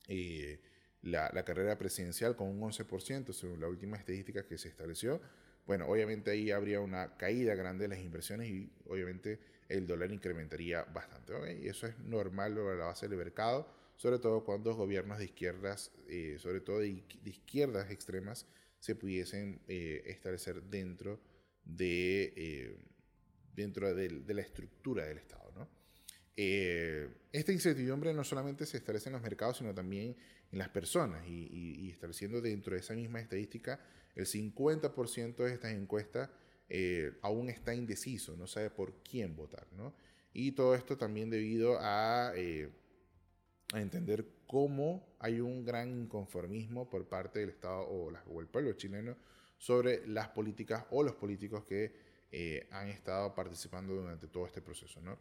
eh, 0.08 0.60
la, 1.02 1.30
la, 1.34 1.44
carrera 1.44 1.78
presidencial 1.78 2.36
con 2.36 2.48
un 2.48 2.62
11%, 2.62 3.34
según 3.34 3.60
la 3.60 3.68
última 3.68 3.98
estadística 3.98 4.46
que 4.46 4.58
se 4.58 4.70
estableció, 4.70 5.22
bueno, 5.68 5.86
obviamente 5.88 6.32
ahí 6.32 6.50
habría 6.50 6.80
una 6.80 7.18
caída 7.18 7.54
grande 7.54 7.84
de 7.84 7.90
las 7.90 8.00
inversiones 8.00 8.50
y 8.50 8.72
obviamente 8.88 9.40
el 9.70 9.88
dólar 9.88 10.12
incrementaría 10.12 10.84
bastante. 10.84 11.60
Y 11.62 11.68
eso 11.68 11.88
es 11.88 11.98
normal 12.00 12.56
sobre 12.56 12.78
la 12.78 12.86
base 12.86 13.08
del 13.08 13.18
mercado, 13.18 13.68
sobre 13.96 14.20
todo 14.20 14.44
cuando 14.44 14.76
gobiernos 14.76 15.18
de 15.18 15.26
izquierdas, 15.26 15.92
eh, 16.08 16.38
sobre 16.40 16.62
todo 16.62 16.80
de, 16.80 17.04
izquierdas 17.26 17.90
extremas, 17.92 18.46
se 18.80 18.96
pudiesen 18.96 19.60
eh, 19.68 20.04
establecer 20.06 20.62
dentro 20.64 21.20
de, 21.66 22.34
eh, 22.36 22.78
dentro 23.56 23.94
de, 23.94 24.34
la 24.34 24.42
estructura 24.42 25.06
del 25.06 25.18
Estado. 25.18 25.52
¿no? 25.56 25.68
esta 26.36 27.52
incertidumbre 27.52 28.14
no 28.14 28.24
solamente 28.24 28.68
se 28.68 28.78
establece 28.78 29.10
en 29.10 29.14
los 29.14 29.24
mercados, 29.24 29.58
sino 29.58 29.74
también 29.74 30.16
en 30.52 30.60
las 30.60 30.70
personas 30.70 31.28
y, 31.28 31.90
estableciendo 31.90 32.42
dentro 32.42 32.74
de 32.76 32.80
esa 32.80 32.94
misma 32.94 33.20
estadística, 33.20 33.80
el 34.16 34.28
50% 34.28 35.36
de 35.36 35.54
estas 35.54 35.72
encuestas 35.74 36.30
eh, 36.70 37.14
aún 37.22 37.50
está 37.50 37.74
indeciso, 37.74 38.36
no 38.36 38.48
sabe 38.48 38.70
por 38.70 38.94
quién 39.04 39.36
votar, 39.36 39.68
¿no? 39.74 39.94
Y 40.34 40.52
todo 40.52 40.76
esto 40.76 40.98
también 40.98 41.30
debido 41.30 41.78
a, 41.80 42.32
eh, 42.36 42.70
a 43.74 43.82
entender 43.82 44.26
cómo 44.46 45.16
hay 45.20 45.40
un 45.40 45.64
gran 45.64 45.90
inconformismo 45.90 46.90
por 46.90 47.08
parte 47.08 47.40
del 47.40 47.50
Estado 47.50 47.82
o, 47.82 48.12
o 48.28 48.42
el 48.42 48.48
pueblo 48.48 48.74
chileno 48.74 49.16
sobre 49.58 50.06
las 50.08 50.30
políticas 50.30 50.86
o 50.92 51.04
los 51.04 51.16
políticos 51.16 51.66
que 51.66 51.94
eh, 52.32 52.68
han 52.72 52.90
estado 52.90 53.34
participando 53.34 53.94
durante 53.94 54.28
todo 54.28 54.46
este 54.46 54.62
proceso, 54.62 55.02
¿no? 55.02 55.18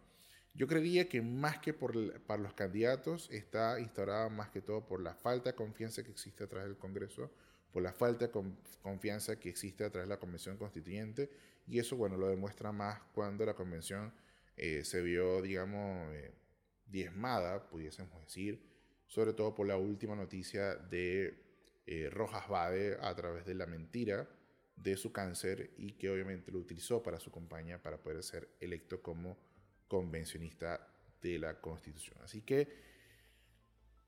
Yo 0.55 0.67
creería 0.67 1.09
que 1.09 1.21
más 1.23 1.59
que 1.59 1.73
por, 1.73 2.21
para 2.23 2.43
los 2.43 2.55
candidatos 2.55 3.29
está 3.31 3.79
instaurada 3.79 4.29
más 4.29 4.51
que 4.51 4.63
todo 4.63 4.87
por 4.87 5.01
la 5.01 5.15
falta 5.15 5.51
de 5.51 5.55
confianza 5.55 6.03
que 6.03 6.11
existe 6.11 6.45
a 6.45 6.49
través 6.49 6.69
del 6.69 6.79
Congreso, 6.79 7.31
por 7.77 7.83
la 7.83 7.93
falta 7.93 8.29
de 8.29 8.33
confianza 8.81 9.39
que 9.39 9.51
existe 9.51 9.85
a 9.85 9.91
través 9.91 10.09
de 10.09 10.15
la 10.15 10.19
Convención 10.19 10.57
Constituyente, 10.57 11.29
y 11.69 11.79
eso, 11.79 11.95
bueno, 11.95 12.17
lo 12.17 12.27
demuestra 12.27 12.73
más 12.73 13.03
cuando 13.13 13.45
la 13.45 13.53
Convención 13.53 14.15
eh, 14.57 14.83
se 14.83 15.03
vio, 15.03 15.43
digamos, 15.43 16.11
eh, 16.15 16.33
diezmada, 16.87 17.69
pudiésemos 17.69 18.19
decir, 18.25 18.63
sobre 19.07 19.35
todo 19.35 19.55
por 19.55 19.67
la 19.67 19.77
última 19.77 20.17
noticia 20.17 20.75
de 20.75 21.39
eh, 21.87 22.09
Rojas 22.09 22.49
Bade 22.49 22.97
a 22.99 23.15
través 23.15 23.45
de 23.45 23.55
la 23.55 23.67
mentira 23.67 24.27
de 24.75 24.97
su 24.97 25.13
cáncer 25.13 25.73
y 25.77 25.93
que 25.99 26.09
obviamente 26.09 26.51
lo 26.51 26.61
utilizó 26.61 27.03
para 27.03 27.21
su 27.21 27.31
campaña 27.31 27.83
para 27.83 27.99
poder 27.99 28.23
ser 28.23 28.49
electo 28.59 29.03
como 29.03 29.37
convencionista 29.87 30.89
de 31.21 31.39
la 31.39 31.61
Constitución. 31.61 32.17
Así 32.23 32.41
que 32.41 32.86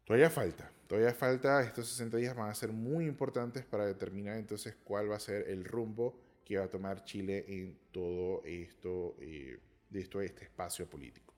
todavía 0.09 0.31
falta, 0.31 0.73
todavía 0.87 1.13
falta, 1.13 1.63
estos 1.63 1.87
60 1.89 2.17
días 2.17 2.35
van 2.35 2.49
a 2.49 2.55
ser 2.55 2.73
muy 2.73 3.05
importantes 3.05 3.67
para 3.67 3.85
determinar 3.85 4.39
entonces 4.39 4.75
cuál 4.83 5.11
va 5.11 5.17
a 5.17 5.21
ser 5.21 5.47
el 5.51 5.67
rumbo 5.67 6.19
que 6.47 6.57
va 6.57 6.65
a 6.65 6.71
tomar 6.71 7.05
Chile 7.05 7.45
en 7.47 7.79
todo 7.93 8.43
esto, 8.47 9.17
eh, 9.21 9.61
de 9.91 10.01
esto, 10.01 10.23
este 10.23 10.45
espacio 10.45 10.89
político. 10.89 11.35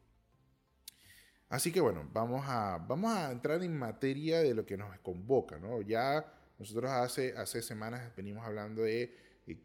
Así 1.49 1.73
que 1.73 1.81
bueno, 1.81 2.09
vamos 2.13 2.45
a, 2.47 2.79
vamos 2.79 3.13
a 3.13 3.33
entrar 3.33 3.61
en 3.65 3.77
materia 3.77 4.39
de 4.39 4.55
lo 4.55 4.65
que 4.65 4.77
nos 4.77 4.97
convoca, 5.01 5.59
¿no? 5.59 5.83
Ya 5.83 6.33
nosotros 6.57 6.93
hace, 6.93 7.35
hace 7.37 7.63
semanas 7.63 8.15
venimos 8.17 8.47
hablando 8.47 8.83
de 8.83 9.13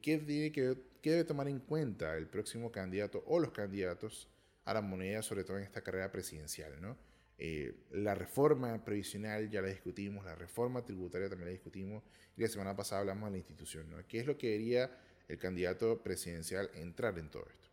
qué 0.02 0.18
debe, 0.18 0.52
qué, 0.52 0.76
debe 1.04 1.24
tomar 1.26 1.48
en 1.48 1.60
cuenta 1.60 2.18
el 2.18 2.26
próximo 2.26 2.72
candidato 2.72 3.24
o 3.28 3.40
los 3.40 3.52
candidatos 3.52 4.28
a 4.64 4.74
la 4.74 4.82
moneda, 4.82 5.22
sobre 5.22 5.44
todo 5.44 5.60
en 5.60 5.64
esta 5.64 5.82
carrera 5.82 6.12
presidencial, 6.12 6.82
¿no? 6.82 6.98
Eh, 7.38 7.76
la 7.92 8.16
reforma 8.16 8.84
previsional 8.84 9.50
ya 9.50 9.62
la 9.62 9.68
discutimos, 9.68 10.24
la 10.24 10.36
reforma 10.36 10.86
tributaria 10.86 11.30
también 11.30 11.48
la 11.48 11.54
discutimos, 11.54 12.04
y 12.38 12.42
la 12.42 12.48
semana 12.48 12.76
pasada 12.76 13.02
hablamos 13.02 13.28
de 13.28 13.32
la 13.32 13.38
institución, 13.38 13.90
¿no? 13.90 13.98
¿Qué 14.08 14.20
es 14.20 14.26
lo 14.26 14.38
que 14.38 14.52
debería 14.52 14.92
el 15.28 15.38
candidato 15.38 16.02
presidencial 16.02 16.70
entrar 16.76 17.18
en 17.20 17.30
todo 17.30 17.46
esto? 17.50 17.70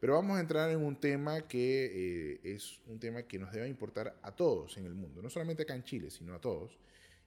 Pero 0.00 0.14
vamos 0.14 0.36
a 0.36 0.40
entrar 0.40 0.70
en 0.70 0.84
un 0.84 1.00
tema 1.00 1.46
que 1.46 2.34
eh, 2.34 2.40
es 2.42 2.80
un 2.86 2.98
tema 2.98 3.22
que 3.22 3.38
nos 3.38 3.52
debe 3.52 3.68
importar 3.68 4.18
a 4.22 4.34
todos 4.34 4.76
en 4.76 4.86
el 4.86 4.94
mundo, 4.94 5.22
no 5.22 5.30
solamente 5.30 5.62
acá 5.62 5.74
en 5.74 5.84
Chile, 5.84 6.10
sino 6.10 6.34
a 6.34 6.40
todos, 6.40 6.78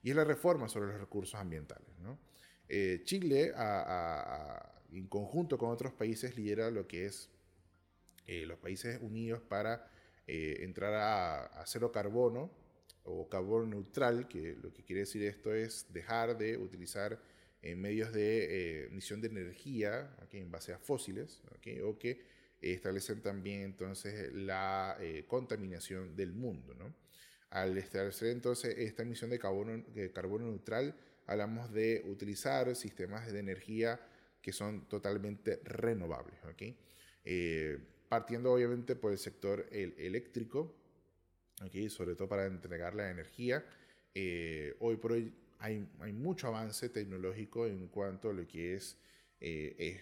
y 0.02 0.10
es 0.10 0.16
la 0.16 0.24
reforma 0.24 0.68
sobre 0.68 0.92
los 0.92 1.00
recursos 1.00 1.34
ambientales. 1.34 1.88
Eh, 2.68 3.00
Chile, 3.04 3.52
en 4.92 5.06
conjunto 5.08 5.58
con 5.58 5.70
otros 5.70 5.92
países, 5.92 6.36
lidera 6.36 6.70
lo 6.70 6.86
que 6.86 7.06
es 7.06 7.30
eh, 8.26 8.44
los 8.46 8.58
países 8.58 9.00
unidos 9.00 9.40
para 9.40 9.90
entrar 10.28 10.94
a, 10.94 11.64
cero 11.66 11.90
carbono 11.90 12.50
o 13.04 13.28
carbono 13.28 13.66
neutral, 13.66 14.28
que 14.28 14.54
lo 14.62 14.72
que 14.72 14.84
quiere 14.84 15.00
decir 15.00 15.22
esto 15.22 15.54
es 15.54 15.86
dejar 15.92 16.36
de 16.36 16.56
utilizar 16.56 17.18
medios 17.62 18.12
de 18.12 18.86
emisión 18.86 19.20
de 19.20 19.28
energía 19.28 20.14
en 20.32 20.50
base 20.50 20.72
a 20.72 20.78
fósiles, 20.78 21.42
o 21.82 21.98
que 21.98 22.20
establecen 22.60 23.22
también 23.22 23.62
entonces 23.62 24.32
la 24.32 24.96
eh, 25.00 25.24
contaminación 25.26 26.16
del 26.16 26.32
mundo. 26.32 26.74
¿no? 26.74 26.94
Al 27.50 27.76
establecer 27.78 28.28
entonces 28.28 28.76
esta 28.78 29.02
emisión 29.02 29.30
de 29.30 29.38
carbono, 29.38 29.84
carbono 30.12 30.46
neutral, 30.46 30.94
hablamos 31.26 31.72
de 31.72 32.02
utilizar 32.06 32.74
sistemas 32.74 33.30
de 33.32 33.38
energía 33.38 34.00
que 34.42 34.52
son 34.52 34.88
totalmente 34.88 35.60
renovables. 35.64 36.38
¿okay? 36.44 36.76
Eh, 37.24 37.78
partiendo 38.08 38.52
obviamente 38.52 38.96
por 38.96 39.12
el 39.12 39.18
sector 39.18 39.66
eléctrico, 39.70 40.74
¿okay? 41.64 41.88
sobre 41.90 42.14
todo 42.14 42.28
para 42.28 42.46
entregar 42.46 42.94
la 42.94 43.10
energía. 43.10 43.64
Eh, 44.14 44.74
hoy 44.80 44.96
por 44.96 45.12
hoy 45.12 45.32
hay, 45.58 45.86
mucho 46.12 46.48
avance 46.48 46.88
tecnológico 46.88 47.66
en 47.66 47.88
cuanto 47.88 48.30
a 48.30 48.32
lo 48.32 48.46
que 48.46 48.74
es, 48.74 48.96
es 49.40 50.00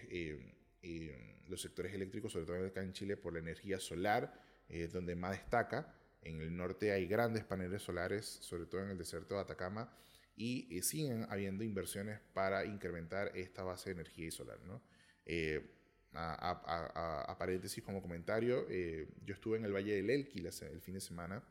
los 1.49 1.61
sectores 1.61 1.93
eléctricos, 1.93 2.31
sobre 2.31 2.45
todo 2.45 2.65
acá 2.65 2.81
en 2.81 2.93
Chile, 2.93 3.17
por 3.17 3.33
la 3.33 3.39
energía 3.39 3.79
solar, 3.79 4.39
eh, 4.69 4.87
donde 4.91 5.15
más 5.15 5.31
destaca. 5.31 5.93
En 6.21 6.41
el 6.41 6.55
norte 6.55 6.91
hay 6.91 7.07
grandes 7.07 7.43
paneles 7.43 7.81
solares, 7.81 8.25
sobre 8.25 8.65
todo 8.65 8.83
en 8.83 8.89
el 8.89 8.97
desierto 8.97 9.35
de 9.35 9.41
Atacama, 9.41 9.91
y 10.35 10.77
eh, 10.77 10.83
siguen 10.83 11.25
habiendo 11.29 11.63
inversiones 11.63 12.19
para 12.33 12.65
incrementar 12.65 13.31
esta 13.35 13.63
base 13.63 13.89
de 13.89 14.01
energía 14.01 14.31
solar. 14.31 14.59
¿no? 14.65 14.81
Eh, 15.25 15.76
a, 16.13 17.35
paréntesis 17.37 17.83
como 17.83 18.01
comentario, 18.01 18.67
yo 18.69 19.33
estuve 19.33 19.57
en 19.57 19.65
el 19.65 19.73
Valle 19.73 19.95
del 19.95 20.09
Elqui 20.09 20.39
el 20.45 20.81
fin 20.81 20.95
de 20.95 21.01
semana 21.01 21.43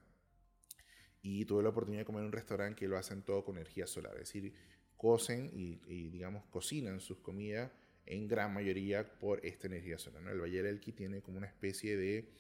y 1.23 1.45
tuve 1.45 1.62
la 1.62 1.71
oportunidad 1.71 2.03
de 2.03 2.07
comer 2.07 2.21
en 2.21 2.27
un 2.27 2.33
restaurante 2.33 2.79
que 2.79 2.88
lo 2.88 2.97
hacen 2.97 3.23
todo 3.23 3.45
con 3.45 3.57
energía 3.57 3.87
solar, 3.87 4.12
es 4.14 4.33
decir, 4.33 4.55
cocen 4.97 5.51
y, 5.53 6.09
digamos, 6.09 6.45
cocinan 6.47 7.01
sus 7.01 7.19
comidas 7.19 7.71
en 8.07 8.29
gran 8.29 8.55
mayoría 8.55 9.19
por 9.19 9.45
esta 9.45 9.66
energía 9.66 9.99
solar. 9.99 10.23
¿no? 10.23 10.31
El 10.31 10.40
Valle 10.40 10.62
del 10.62 10.77
Elqui 10.77 10.92
tiene 10.92 11.21
como 11.23 11.38
una 11.38 11.49
especie 11.49 11.97
de, 11.97 12.31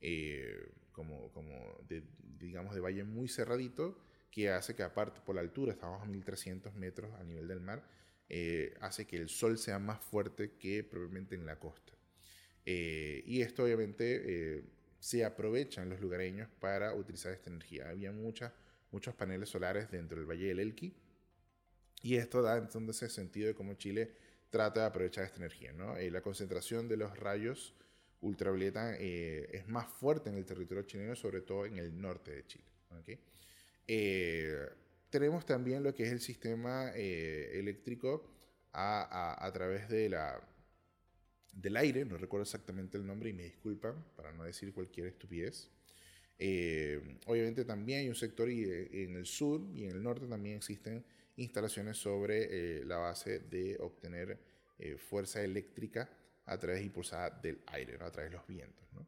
eh, 0.00 0.72
como, 0.90 1.30
como 1.32 1.78
digamos, 2.38 2.74
de 2.74 2.80
valle 2.80 3.04
muy 3.04 3.28
cerradito 3.28 3.98
que 4.30 4.50
hace 4.50 4.74
que 4.74 4.82
aparte 4.82 5.20
por 5.20 5.36
la 5.36 5.42
altura, 5.42 5.72
estamos 5.72 6.02
a 6.02 6.06
1300 6.06 6.74
metros 6.74 7.12
a 7.14 7.22
nivel 7.22 7.46
del 7.46 7.60
mar, 7.60 7.84
eh, 8.32 8.74
hace 8.80 9.06
que 9.06 9.16
el 9.16 9.28
sol 9.28 9.58
sea 9.58 9.78
más 9.78 10.00
fuerte 10.00 10.52
que 10.58 10.82
probablemente 10.82 11.34
en 11.34 11.44
la 11.46 11.58
costa. 11.58 11.92
Eh, 12.64 13.22
y 13.26 13.42
esto 13.42 13.64
obviamente 13.64 14.64
se 14.98 15.24
aprovechan 15.24 15.88
los 15.88 16.00
lugareños 16.00 16.48
para 16.58 16.94
utilizar 16.94 17.32
esta 17.32 17.50
energía. 17.50 17.90
Había 17.90 18.10
muchas, 18.10 18.52
muchos 18.90 19.14
paneles 19.14 19.50
solares 19.50 19.90
dentro 19.90 20.16
del 20.18 20.30
Valle 20.30 20.46
del 20.46 20.60
Elqui 20.60 20.94
y 22.02 22.16
esto 22.16 22.40
da 22.40 22.56
entonces 22.56 23.12
sentido 23.12 23.48
de 23.48 23.54
cómo 23.54 23.74
Chile 23.74 24.12
trata 24.50 24.80
de 24.80 24.86
aprovechar 24.86 25.24
esta 25.24 25.36
energía. 25.36 25.72
¿no? 25.72 25.96
Eh, 25.96 26.10
la 26.10 26.22
concentración 26.22 26.88
de 26.88 26.96
los 26.96 27.18
rayos 27.18 27.74
ultravioleta 28.22 28.96
eh, 28.98 29.48
es 29.52 29.68
más 29.68 29.88
fuerte 29.88 30.30
en 30.30 30.36
el 30.36 30.44
territorio 30.44 30.84
chileno, 30.84 31.14
sobre 31.16 31.42
todo 31.42 31.66
en 31.66 31.78
el 31.78 32.00
norte 32.00 32.32
de 32.32 32.46
Chile. 32.46 32.64
Eh, 33.86 34.68
tenemos 35.12 35.46
también 35.46 35.84
lo 35.84 35.94
que 35.94 36.02
es 36.04 36.10
el 36.10 36.20
sistema 36.20 36.90
eléctrico 36.90 38.24
a, 38.72 39.36
a, 39.46 39.52
través 39.52 39.88
de 39.88 40.08
la, 40.08 40.40
del 41.52 41.76
aire, 41.76 42.04
no 42.04 42.16
recuerdo 42.16 42.42
exactamente 42.42 42.96
el 42.96 43.06
nombre 43.06 43.30
y 43.30 43.34
me 43.34 43.44
disculpan 43.44 44.02
para 44.16 44.32
no 44.32 44.44
decir 44.44 44.72
cualquier 44.72 45.08
estupidez. 45.08 45.70
obviamente 47.26 47.64
también 47.64 48.00
hay 48.00 48.08
un 48.08 48.14
sector 48.14 48.48
en 48.48 49.14
el 49.14 49.26
sur 49.26 49.60
y 49.74 49.84
en 49.84 49.90
el 49.90 50.02
norte 50.02 50.26
también 50.26 50.56
existen 50.56 51.04
instalaciones 51.36 51.96
sobre 51.96 52.80
eh, 52.80 52.84
la 52.84 52.98
base 52.98 53.40
de 53.40 53.76
obtener 53.80 54.38
eh, 54.78 54.96
fuerza 54.96 55.42
eléctrica 55.42 56.10
a 56.46 56.58
través 56.58 56.82
impulsada 56.82 57.30
del 57.30 57.60
aire, 57.66 57.98
¿no? 57.98 58.06
a 58.06 58.10
través 58.10 58.30
de 58.30 58.36
los 58.36 58.46
vientos. 58.46 58.86
¿no? 58.92 59.06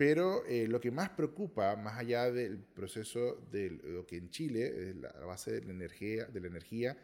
Pero 0.00 0.46
eh, 0.46 0.66
lo 0.66 0.80
que 0.80 0.90
más 0.90 1.10
preocupa, 1.10 1.76
más 1.76 1.98
allá 1.98 2.32
del 2.32 2.56
proceso 2.58 3.36
de 3.52 3.68
lo 3.68 4.06
que 4.06 4.16
en 4.16 4.30
Chile 4.30 4.88
es 4.88 4.96
la 4.96 5.12
base 5.26 5.52
de 5.52 5.60
la 5.66 5.72
energía, 5.72 6.24
de 6.24 6.40
la 6.40 6.46
energía 6.46 6.96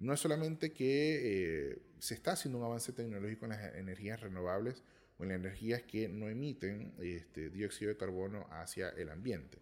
no 0.00 0.12
es 0.12 0.20
solamente 0.20 0.70
que 0.70 1.80
se 1.98 2.12
está 2.12 2.32
haciendo 2.32 2.58
un 2.58 2.64
avance 2.66 2.92
tecnológico 2.92 3.46
en 3.46 3.52
las 3.52 3.74
energías 3.76 4.20
renovables 4.20 4.82
o 5.16 5.22
en 5.22 5.30
las 5.30 5.38
energías 5.38 5.82
que 5.84 6.10
no 6.10 6.28
emiten 6.28 6.92
este, 6.98 7.48
dióxido 7.48 7.88
de 7.88 7.96
carbono 7.96 8.46
hacia 8.50 8.90
el 8.90 9.08
ambiente, 9.08 9.56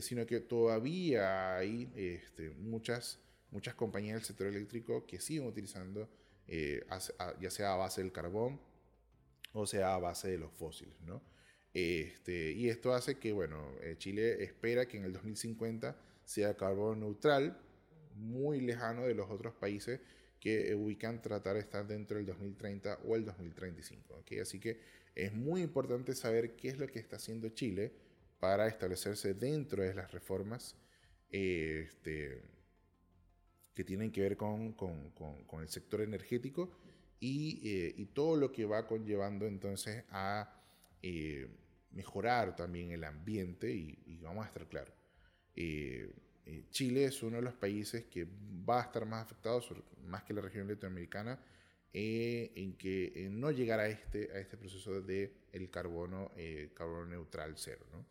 sino 0.00 0.24
que 0.24 0.38
todavía 0.38 1.56
hay 1.56 1.90
este, 1.96 2.50
muchas 2.50 3.18
muchas 3.50 3.74
compañías 3.74 4.14
del 4.14 4.24
sector 4.24 4.46
eléctrico 4.46 5.04
que 5.04 5.18
siguen 5.18 5.46
utilizando, 5.46 6.08
eh, 6.46 6.86
ya 7.40 7.50
sea 7.50 7.74
a 7.74 7.76
base 7.76 8.02
del 8.02 8.12
carbón 8.12 8.60
o 9.52 9.66
sea 9.66 9.94
a 9.94 9.98
base 9.98 10.28
de 10.28 10.38
los 10.38 10.52
fósiles, 10.52 10.94
¿no? 11.00 11.22
Este, 11.74 12.52
y 12.52 12.68
esto 12.68 12.94
hace 12.94 13.18
que, 13.18 13.32
bueno, 13.32 13.72
eh, 13.82 13.96
Chile 13.98 14.42
espera 14.42 14.86
que 14.86 14.96
en 14.96 15.04
el 15.04 15.12
2050 15.12 15.96
sea 16.24 16.56
carbón 16.56 17.00
neutral, 17.00 17.58
muy 18.14 18.60
lejano 18.60 19.06
de 19.06 19.14
los 19.14 19.30
otros 19.30 19.54
países 19.54 20.00
que 20.40 20.74
ubican 20.74 21.20
tratar 21.20 21.54
de 21.54 21.60
estar 21.60 21.86
dentro 21.86 22.16
del 22.16 22.26
2030 22.26 23.00
o 23.06 23.16
el 23.16 23.24
2035. 23.24 24.14
¿okay? 24.20 24.40
Así 24.40 24.60
que 24.60 24.80
es 25.14 25.32
muy 25.32 25.62
importante 25.62 26.14
saber 26.14 26.54
qué 26.54 26.68
es 26.68 26.78
lo 26.78 26.86
que 26.86 26.98
está 26.98 27.16
haciendo 27.16 27.48
Chile 27.50 27.92
para 28.38 28.68
establecerse 28.68 29.34
dentro 29.34 29.82
de 29.82 29.94
las 29.94 30.12
reformas 30.12 30.76
este, 31.30 32.42
que 33.74 33.84
tienen 33.84 34.12
que 34.12 34.20
ver 34.20 34.36
con, 34.36 34.72
con, 34.72 35.10
con, 35.10 35.62
el 35.62 35.68
sector 35.68 36.00
energético 36.00 36.70
y, 37.20 37.60
eh, 37.68 37.94
y, 37.96 38.06
todo 38.06 38.36
lo 38.36 38.52
que 38.52 38.64
va 38.64 38.86
conllevando 38.86 39.46
entonces 39.46 40.04
a 40.10 40.57
eh, 41.02 41.48
mejorar 41.90 42.56
también 42.56 42.92
el 42.92 43.04
ambiente 43.04 43.70
y, 43.70 44.18
vamos 44.22 44.44
a 44.44 44.48
estar 44.48 44.66
claros. 44.68 44.94
Eh, 45.54 46.12
Chile 46.70 47.04
es 47.04 47.22
uno 47.22 47.36
de 47.36 47.42
los 47.42 47.54
países 47.54 48.04
que 48.04 48.26
va 48.68 48.80
a 48.80 48.84
estar 48.84 49.04
más 49.06 49.24
afectado, 49.24 49.62
más 50.04 50.22
que 50.22 50.32
la 50.32 50.40
región 50.40 50.66
latinoamericana, 50.66 51.38
eh, 51.92 52.52
en 52.56 52.76
que 52.76 53.28
no 53.30 53.50
llegar 53.50 53.80
a 53.80 53.88
este, 53.88 54.30
a 54.32 54.38
este 54.38 54.56
proceso 54.56 55.00
de 55.02 55.32
el 55.52 55.70
carbono, 55.70 56.32
carbono 56.74 57.06
neutral 57.06 57.54
cero. 57.56 57.86
¿no? 57.92 58.06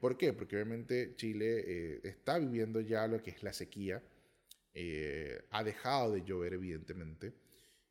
¿Por 0.00 0.16
qué? 0.16 0.32
Porque 0.32 0.56
obviamente 0.56 1.14
Chile 1.16 2.00
está 2.06 2.38
viviendo 2.38 2.80
ya 2.80 3.06
lo 3.06 3.22
que 3.22 3.30
es 3.30 3.42
la 3.42 3.52
sequía, 3.52 4.02
ha 5.50 5.64
dejado 5.64 6.12
de 6.12 6.24
llover 6.24 6.54
evidentemente, 6.54 7.34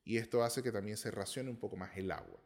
y 0.06 0.18
esto 0.18 0.44
hace 0.44 0.62
que 0.62 0.72
también 0.72 0.98
se 0.98 1.12
racione 1.12 1.50
un 1.50 1.58
poco 1.58 1.78
más 1.78 1.98
el 1.98 2.12
agua. 2.12 2.43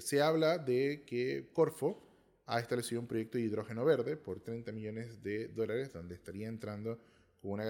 Se 0.00 0.22
habla 0.22 0.58
de 0.58 1.04
que 1.04 1.50
Corfo, 1.52 2.06
ha 2.46 2.60
establecido 2.60 3.00
un 3.00 3.08
proyecto 3.08 3.38
de 3.38 3.44
hidrógeno 3.44 3.84
verde 3.84 4.16
por 4.16 4.40
30 4.40 4.70
millones 4.72 5.22
de 5.22 5.48
dólares, 5.48 5.92
donde 5.92 6.14
estaría 6.14 6.48
entrando 6.48 6.98
una 7.42 7.64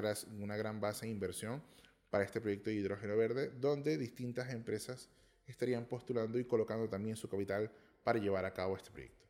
gran 0.57 0.81
base 0.81 1.07
de 1.07 1.13
inversión 1.13 1.63
para 2.11 2.25
este 2.25 2.41
proyecto 2.41 2.71
de 2.71 2.77
hidrógeno 2.77 3.17
verde, 3.17 3.51
donde 3.59 3.97
distintas 3.97 4.53
empresas 4.53 5.09
estarían 5.47 5.87
postulando 5.87 6.39
y 6.39 6.45
colocando 6.45 6.89
también 6.89 7.17
su 7.17 7.29
capital 7.29 7.71
para 8.05 8.19
llevar 8.19 8.45
a 8.45 8.53
cabo 8.53 8.77
este 8.77 8.91
proyecto. 8.91 9.27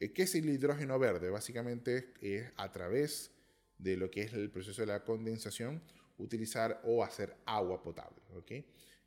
Eh, 0.00 0.12
¿Qué 0.12 0.22
es 0.22 0.34
el 0.34 0.48
hidrógeno 0.48 0.98
verde? 0.98 1.30
Básicamente 1.30 2.12
es 2.20 2.52
a 2.56 2.70
través 2.72 3.30
de 3.78 3.96
lo 3.96 4.10
que 4.10 4.22
es 4.22 4.32
el 4.32 4.50
proceso 4.50 4.82
de 4.82 4.86
la 4.86 5.04
condensación, 5.04 5.82
utilizar 6.18 6.80
o 6.84 7.04
hacer 7.04 7.36
agua 7.46 7.80
potable, 7.80 8.20
¿ok? 8.34 8.52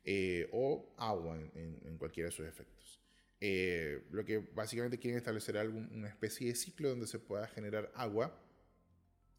Eh, 0.04 0.48
o 0.52 0.94
agua 0.96 1.38
en, 1.38 1.78
en 1.82 1.98
cualquiera 1.98 2.30
de 2.30 2.34
sus 2.34 2.46
efectos. 2.46 3.01
Eh, 3.44 4.04
lo 4.12 4.24
que 4.24 4.38
básicamente 4.38 5.00
quieren 5.00 5.18
establecer 5.18 5.58
algún, 5.58 5.90
una 5.92 6.06
especie 6.06 6.46
de 6.46 6.54
ciclo 6.54 6.90
donde 6.90 7.08
se 7.08 7.18
pueda 7.18 7.48
generar 7.48 7.90
agua 7.96 8.40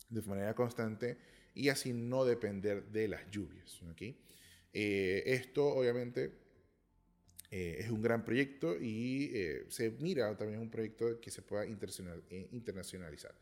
de 0.10 0.22
manera 0.24 0.54
constante 0.54 1.18
y 1.56 1.70
así 1.70 1.94
no 1.94 2.26
depender 2.26 2.84
de 2.88 3.08
las 3.08 3.32
lluvias. 3.32 3.80
Eh, 4.74 5.24
esto 5.26 5.66
obviamente 5.68 6.34
eh, 7.50 7.78
es 7.80 7.89
un 7.92 8.02
gran 8.02 8.26
proyecto 8.26 8.76
y 8.78 9.32
se 9.70 9.92
mira 9.92 10.36
también 10.36 10.60
un 10.60 10.70
proyecto 10.70 11.22
que 11.22 11.32
se 11.32 11.42
pueda 11.42 11.66
internacionalizar. 11.66 13.34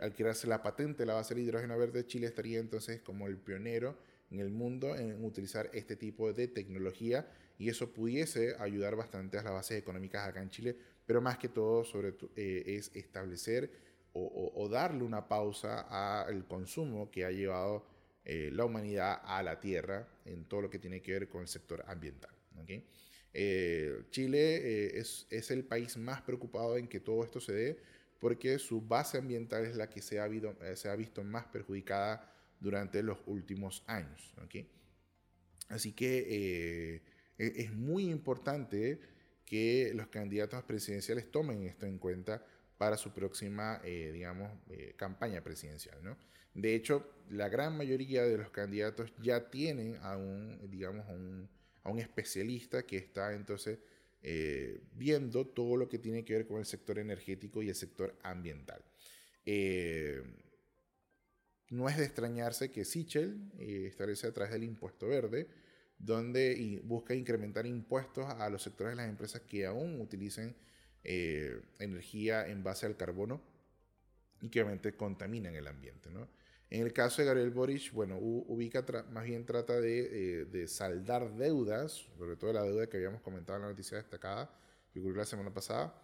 al 0.00 0.12
crearse 0.12 0.48
la 0.48 0.60
patente 0.60 1.06
la 1.06 1.14
base 1.14 1.36
de 1.36 1.42
hidrógeno 1.42 1.78
verde, 1.78 2.04
Chile 2.04 2.26
estaría 2.26 2.58
entonces 2.58 3.00
como 3.00 3.28
el 3.28 3.38
pionero 3.38 3.96
en 4.32 4.40
el 4.40 4.50
mundo 4.50 4.96
en 4.96 5.24
utilizar 5.24 5.70
este 5.72 5.94
tipo 5.94 6.32
de 6.32 6.48
tecnología 6.48 7.28
y 7.58 7.68
eso 7.68 7.92
pudiese 7.92 8.56
ayudar 8.58 8.96
bastante 8.96 9.38
a 9.38 9.42
las 9.42 9.52
bases 9.52 9.78
económicas 9.78 10.26
acá 10.28 10.42
en 10.42 10.50
Chile, 10.50 10.76
pero 11.06 11.20
más 11.20 11.38
que 11.38 11.48
todo 11.48 11.84
sobre, 11.84 12.14
eh, 12.36 12.64
es 12.66 12.90
establecer 12.94 13.70
o, 14.16 14.68
darle 14.68 15.02
una 15.02 15.26
pausa 15.26 16.22
al 16.22 16.46
consumo 16.46 17.10
que 17.10 17.24
ha 17.24 17.32
llevado 17.32 17.84
eh, 18.24 18.50
la 18.52 18.64
humanidad 18.64 19.20
a 19.24 19.42
la 19.42 19.58
tierra 19.58 20.06
en 20.24 20.44
todo 20.44 20.62
lo 20.62 20.70
que 20.70 20.78
tiene 20.78 21.02
que 21.02 21.12
ver 21.14 21.28
con 21.28 21.42
el 21.42 21.48
sector 21.48 21.84
ambiental. 21.88 22.30
Eh, 23.32 24.04
Chile 24.10 25.00
es, 25.00 25.26
es, 25.30 25.50
el 25.50 25.64
país 25.64 25.96
más 25.96 26.22
preocupado 26.22 26.76
en 26.76 26.86
que 26.86 27.00
todo 27.00 27.24
esto 27.24 27.40
se 27.40 27.52
dé 27.52 27.78
porque 28.20 28.60
su 28.60 28.80
base 28.80 29.18
ambiental 29.18 29.66
es 29.66 29.74
la 29.74 29.90
que 29.90 30.00
se 30.00 30.20
ha, 30.20 30.24
habido, 30.24 30.56
se 30.76 30.88
ha 30.88 30.94
visto 30.94 31.24
más 31.24 31.46
perjudicada 31.46 32.32
durante 32.60 33.02
los 33.02 33.18
últimos 33.26 33.82
años. 33.86 34.32
Así 35.68 35.92
que 35.92 36.18
e-, 36.28 37.02
es 37.38 37.72
muy 37.72 38.10
importante 38.10 39.00
que 39.44 39.92
los 39.94 40.08
candidatos 40.08 40.62
presidenciales 40.64 41.30
tomen 41.30 41.64
esto 41.64 41.86
en 41.86 41.98
cuenta 41.98 42.44
para 42.78 42.96
su 42.96 43.12
próxima, 43.12 43.80
eh, 43.84 44.10
digamos, 44.12 44.50
eh, 44.70 44.94
campaña 44.96 45.42
presidencial, 45.42 46.02
¿no? 46.02 46.16
De 46.54 46.74
hecho, 46.74 47.08
la 47.30 47.48
gran 47.48 47.76
mayoría 47.76 48.22
de 48.24 48.38
los 48.38 48.50
candidatos 48.50 49.12
ya 49.20 49.50
tienen 49.50 49.96
a 50.02 50.16
un, 50.16 50.58
digamos, 50.70 51.06
a 51.08 51.12
un, 51.12 51.48
a 51.82 51.90
un 51.90 51.98
especialista 51.98 52.84
que 52.84 52.96
está 52.96 53.34
entonces 53.34 53.78
eh, 54.22 54.80
viendo 54.94 55.46
todo 55.46 55.76
lo 55.76 55.88
que 55.88 55.98
tiene 55.98 56.24
que 56.24 56.34
ver 56.34 56.46
con 56.46 56.58
el 56.58 56.66
sector 56.66 56.98
energético 56.98 57.62
y 57.62 57.68
el 57.68 57.74
sector 57.74 58.16
ambiental. 58.22 58.82
no 61.70 61.88
es 61.88 61.96
de 61.96 62.04
extrañarse 62.04 62.70
que 62.70 62.84
Sichel 62.84 63.50
establece 63.58 64.26
a 64.26 64.32
través 64.32 64.52
del 64.52 64.62
impuesto 64.64 65.08
verde 65.08 65.48
donde 66.04 66.80
busca 66.84 67.14
incrementar 67.14 67.66
impuestos 67.66 68.26
a 68.26 68.48
los 68.50 68.62
sectores 68.62 68.92
de 68.92 68.96
las 68.96 69.08
empresas 69.08 69.42
que 69.42 69.66
aún 69.66 70.00
utilicen 70.00 70.54
eh, 71.02 71.60
energía 71.78 72.46
en 72.48 72.62
base 72.62 72.86
al 72.86 72.96
carbono 72.96 73.40
y 74.40 74.48
que 74.48 74.60
obviamente 74.60 74.96
contaminan 74.96 75.54
el 75.54 75.66
ambiente. 75.66 76.10
¿no? 76.10 76.28
En 76.70 76.82
el 76.82 76.92
caso 76.92 77.22
de 77.22 77.26
Gabriel 77.26 77.50
Boric, 77.50 77.92
bueno, 77.92 78.18
ubica 78.18 78.84
más 79.10 79.24
bien 79.24 79.46
trata 79.46 79.80
de, 79.80 80.40
eh, 80.40 80.44
de, 80.46 80.66
saldar 80.66 81.36
deudas, 81.36 82.06
sobre 82.18 82.36
todo 82.36 82.52
la 82.52 82.62
deuda 82.62 82.88
que 82.88 82.96
habíamos 82.96 83.22
comentado 83.22 83.56
en 83.58 83.62
la 83.62 83.68
noticia 83.68 83.96
destacada, 83.96 84.50
que 84.92 85.00
ocurrió 85.00 85.18
la 85.18 85.24
semana 85.24 85.52
pasada, 85.52 85.94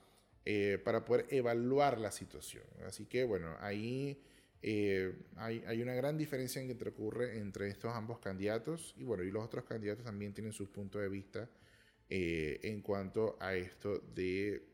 eh, 0.44 0.78
para 0.84 1.04
poder 1.04 1.26
evaluar 1.30 1.98
la 1.98 2.10
situación. 2.10 2.64
Así 2.86 3.06
que, 3.06 3.24
bueno, 3.24 3.56
ahí 3.60 4.22
eh, 4.62 5.14
hay, 5.36 5.64
hay, 5.66 5.80
una 5.80 5.94
gran 5.94 6.18
diferencia 6.18 6.60
en 6.60 6.76
que 6.76 6.88
ocurre 6.88 7.38
entre 7.38 7.68
estos 7.68 7.94
ambos 7.94 8.18
candidatos 8.18 8.94
y 8.98 9.04
bueno, 9.04 9.22
y 9.22 9.30
los 9.30 9.42
otros 9.42 9.64
candidatos 9.64 10.04
también 10.04 10.34
tienen 10.34 10.52
sus 10.52 10.68
puntos 10.68 11.00
de 11.00 11.08
vista 11.08 11.48
eh, 12.10 12.60
en 12.64 12.82
cuanto 12.82 13.38
a 13.40 13.54
esto 13.54 13.98
de 14.14 14.66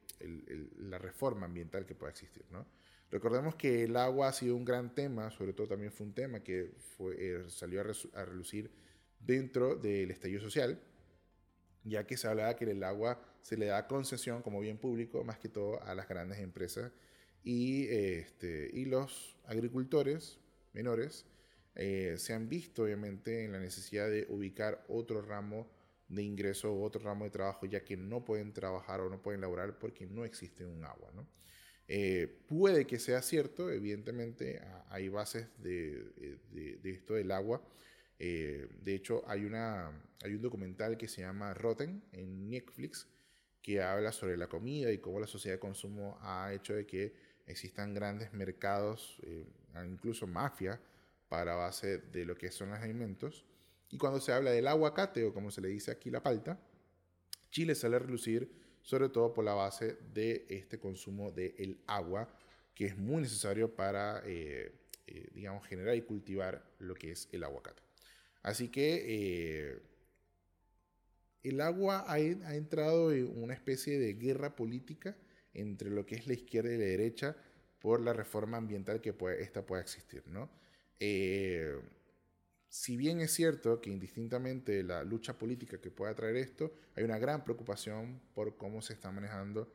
la 0.79 0.99
reforma 0.99 1.47
ambiental 1.47 1.87
que 1.87 1.95
pueda 1.95 2.11
existir, 2.11 2.45
¿no? 2.51 2.67
Recordemos 3.11 3.55
que 3.55 3.85
el 3.85 3.97
agua 3.97 4.29
ha 4.29 4.33
sido 4.33 4.57
un 4.57 4.65
gran 4.65 4.93
tema, 4.93 5.31
sobre 5.31 5.53
todo 5.53 5.69
también 5.69 5.93
fue 5.93 6.07
un 6.07 6.15
tema 6.15 6.41
que 6.41 6.73
fue, 6.97 7.15
eh, 7.19 7.45
salió 7.49 7.81
a, 7.81 7.85
a, 8.21 8.25
relucir 8.25 8.71
dentro 9.21 9.77
del 9.77 10.11
estallido 10.11 10.41
social, 10.41 10.81
ya 11.85 12.05
que 12.05 12.17
se 12.17 12.27
hablaba 12.27 12.57
que 12.57 12.65
el 12.65 12.83
agua 12.83 13.23
se 13.43 13.57
le 13.57 13.67
da 13.67 13.87
concesión 13.87 14.43
como 14.43 14.59
bien 14.59 14.79
público, 14.79 15.23
más 15.23 15.39
que 15.39 15.49
todo 15.49 15.81
a 15.85 15.95
las 15.95 16.09
grandes 16.09 16.41
empresas 16.41 16.91
y, 17.47 17.87
este, 17.89 18.69
y 18.73 18.87
los 18.87 19.37
agricultores 19.47 20.41
menores 20.73 21.25
eh, 21.77 22.17
se 22.19 22.33
han 22.33 22.49
visto 22.49 22.83
obviamente 22.83 23.45
en 23.45 23.53
la 23.53 23.61
necesidad 23.61 24.11
de 24.11 24.27
ubicar 24.31 24.85
otro 24.89 25.23
ramo 25.23 25.71
de 26.09 26.25
ingreso 26.25 26.73
o 26.73 26.83
otro 26.83 27.01
ramo 27.03 27.25
de 27.25 27.31
trabajo 27.31 27.65
ya 27.67 27.85
que 27.85 27.97
no 27.97 28.25
pueden 28.25 28.53
trabajar 28.53 29.01
o 29.01 29.09
no 29.09 29.23
pueden 29.23 29.43
laborar 29.43 29.79
porque 29.79 30.09
no 30.09 30.25
existe 30.25 30.67
un 30.67 30.85
agua. 30.85 31.13
¿no? 31.15 31.25
Eh, 31.87 32.43
puede 32.49 32.85
que 32.85 32.99
sea 32.99 33.23
cierto, 33.23 33.71
evidentemente 33.71 34.61
hay 34.89 35.09
bases 35.09 35.47
de, 35.63 36.03
de, 36.51 36.79
de 36.79 36.91
esto 36.91 37.15
del 37.15 37.31
agua. 37.31 37.63
Eh, 38.19 38.67
de 38.83 38.95
hecho, 38.97 39.23
hay, 39.29 39.45
una, 39.45 39.93
hay 40.21 40.35
un 40.35 40.43
documental 40.43 40.97
que 40.97 41.07
se 41.07 41.21
llama 41.21 41.55
Rotten 41.55 42.03
en 42.11 42.51
Netflix 42.51 43.07
que 43.63 43.81
habla 43.83 44.11
sobre 44.11 44.37
la 44.37 44.49
comida 44.49 44.91
y 44.91 44.99
cómo 44.99 45.21
la 45.21 45.29
sociedad 45.29 45.57
de 45.57 45.61
consumo 45.61 46.19
ha 46.23 46.53
hecho 46.53 46.75
de 46.75 46.87
que 46.87 47.26
existan 47.47 47.95
grandes 47.95 48.33
mercados, 48.33 49.19
eh, 49.23 49.47
incluso 49.87 50.27
mafia, 50.27 50.81
para 51.29 51.55
base 51.55 51.99
de 51.99 52.25
lo 52.25 52.37
que 52.37 52.51
son 52.51 52.71
los 52.71 52.79
alimentos. 52.81 53.45
Y 53.91 53.99
cuando 53.99 54.21
se 54.21 54.33
habla 54.33 54.51
del 54.51 54.67
aguacate, 54.67 55.25
o 55.25 55.33
como 55.33 55.51
se 55.51 55.61
le 55.61 55.69
dice 55.69 55.91
aquí 55.91 56.11
la 56.11 56.23
palta, 56.23 56.59
Chile 57.51 57.75
sale 57.75 57.97
a 57.97 58.01
relucir 58.01 58.51
sobre 58.83 59.09
todo 59.09 59.33
por 59.33 59.45
la 59.45 59.55
base 59.55 59.97
de 60.13 60.47
este 60.49 60.79
consumo 60.79 61.33
del 61.33 61.81
agua, 61.87 62.29
que 62.75 62.87
es 62.87 62.97
muy 62.97 63.23
necesario 63.23 63.75
para, 63.75 64.23
eh, 64.25 64.73
eh, 65.07 65.29
digamos, 65.35 65.67
generar 65.67 65.97
y 65.97 66.03
cultivar 66.03 66.65
lo 66.79 66.95
que 66.95 67.13
es 67.13 67.29
el 67.33 67.43
aguacate. 67.43 67.83
Así 68.43 68.69
que 68.69 69.81
el 71.43 71.61
agua 71.61 72.05
ha 72.07 72.19
entrado 72.19 73.13
en 73.13 73.43
una 73.43 73.55
especie 73.55 73.99
de 73.99 74.15
guerra 74.15 74.55
política 74.55 75.17
entre 75.57 75.91
lo 75.91 76.05
que 76.05 76.17
es 76.17 76.27
la 76.27 76.35
izquierda 76.35 76.73
y 76.73 76.79
la 76.79 76.85
derecha 76.85 77.37
por 77.81 78.01
la 78.01 78.13
reforma 78.13 78.59
ambiental 78.59 79.01
que 79.01 79.13
puede, 79.13 79.43
esta 79.43 79.65
pueda 79.65 79.83
existir. 79.83 80.23
¿no? 80.27 80.51
Eh, 81.01 81.81
si 82.69 82.97
bien 82.97 83.21
es 83.21 83.33
cierto 83.33 83.81
que 83.81 83.91
indistintamente 83.91 84.83
la 84.83 85.03
lucha 85.03 85.39
política 85.39 85.81
que 85.81 85.91
pueda 85.91 86.15
traer 86.15 86.37
esto, 86.37 86.75
hay 86.95 87.05
una 87.05 87.19
gran 87.19 87.43
preocupación 87.43 88.21
por 88.35 88.57
cómo 88.57 88.83
se 88.83 88.93
está 88.93 89.11
manejando, 89.11 89.73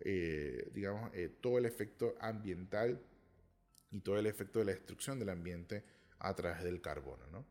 eh, 0.00 0.70
digamos, 0.72 1.10
eh, 1.14 1.30
todo 1.40 1.58
el 1.58 1.66
efecto 1.66 2.14
ambiental 2.20 3.00
y 3.90 4.00
todo 4.00 4.18
el 4.18 4.26
efecto 4.26 4.60
de 4.60 4.66
la 4.66 4.72
destrucción 4.72 5.18
del 5.18 5.30
ambiente 5.30 5.82
a 6.18 6.34
través 6.34 6.62
del 6.62 6.80
carbono. 6.80 7.26
¿no? 7.30 7.44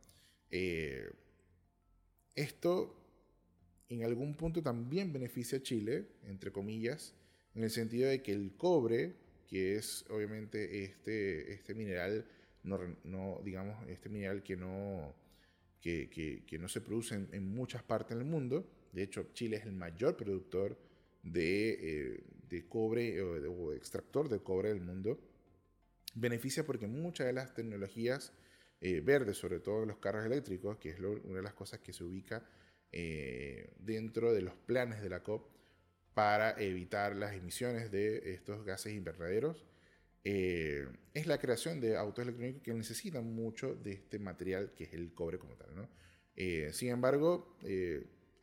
esto 2.35 2.95
en 3.89 4.03
algún 4.03 4.35
punto 4.35 4.61
también 4.61 5.11
beneficia 5.11 5.57
a 5.57 5.63
Chile, 5.63 6.05
entre 6.25 6.51
comillas, 6.51 7.15
en 7.55 7.63
el 7.63 7.69
sentido 7.69 8.09
de 8.09 8.21
que 8.21 8.33
el 8.33 8.55
cobre, 8.57 9.13
que 9.47 9.75
es 9.75 10.05
obviamente 10.09 10.83
este, 10.83 11.53
este 11.53 11.73
mineral, 11.73 12.25
no, 12.63 12.79
no, 13.03 13.41
digamos, 13.43 13.87
este 13.89 14.09
mineral 14.09 14.41
que 14.41 14.55
no, 14.55 15.13
que, 15.81 16.09
que, 16.47 16.57
no 16.57 16.67
se 16.67 16.81
produce 16.81 17.15
en, 17.15 17.53
muchas 17.53 17.83
partes 17.83 18.17
del 18.17 18.25
mundo, 18.25 18.65
de 18.93 19.03
hecho 19.03 19.31
Chile 19.33 19.57
es 19.57 19.65
el 19.65 19.73
mayor 19.73 20.15
productor 20.15 20.77
de, 21.21 21.71
eh, 21.71 22.23
de 22.49 22.67
cobre 22.67 23.21
o, 23.21 23.73
extractor 23.73 24.29
de 24.29 24.39
cobre 24.39 24.69
del 24.69 24.81
mundo, 24.81 25.19
beneficia 26.15 26.65
porque 26.65 26.87
muchas 26.87 27.27
de 27.27 27.33
las 27.33 27.53
tecnologías 27.53 28.33
eh, 28.79 29.01
verde, 29.01 29.33
sobre 29.33 29.59
todo 29.59 29.83
en 29.83 29.89
los 29.89 29.97
carros 29.97 30.25
eléctricos, 30.25 30.77
que 30.77 30.89
es 30.89 30.99
una 30.99 31.37
de 31.37 31.43
las 31.43 31.53
cosas 31.53 31.79
que 31.79 31.93
se 31.93 32.03
ubica 32.03 32.45
eh, 32.91 33.73
dentro 33.79 34.33
de 34.33 34.41
los 34.41 34.55
planes 34.55 35.01
de 35.01 35.09
la 35.09 35.21
COP 35.21 35.52
para 36.13 36.51
evitar 36.61 37.15
las 37.15 37.33
emisiones 37.33 37.91
de 37.91 38.33
estos 38.33 38.65
gases 38.65 38.93
invernaderos, 38.93 39.65
eh, 40.23 40.87
es 41.13 41.27
la 41.27 41.37
creación 41.37 41.81
de 41.81 41.97
autos 41.97 42.23
electrónicos 42.23 42.61
que 42.61 42.73
necesitan 42.73 43.33
mucho 43.33 43.75
de 43.75 43.93
este 43.93 44.19
material 44.19 44.71
que 44.75 44.85
es 44.85 44.93
el 44.93 45.13
cobre 45.13 45.37
como 45.37 45.55
tal. 45.55 45.89
sin 46.71 46.89
embargo, 46.89 47.57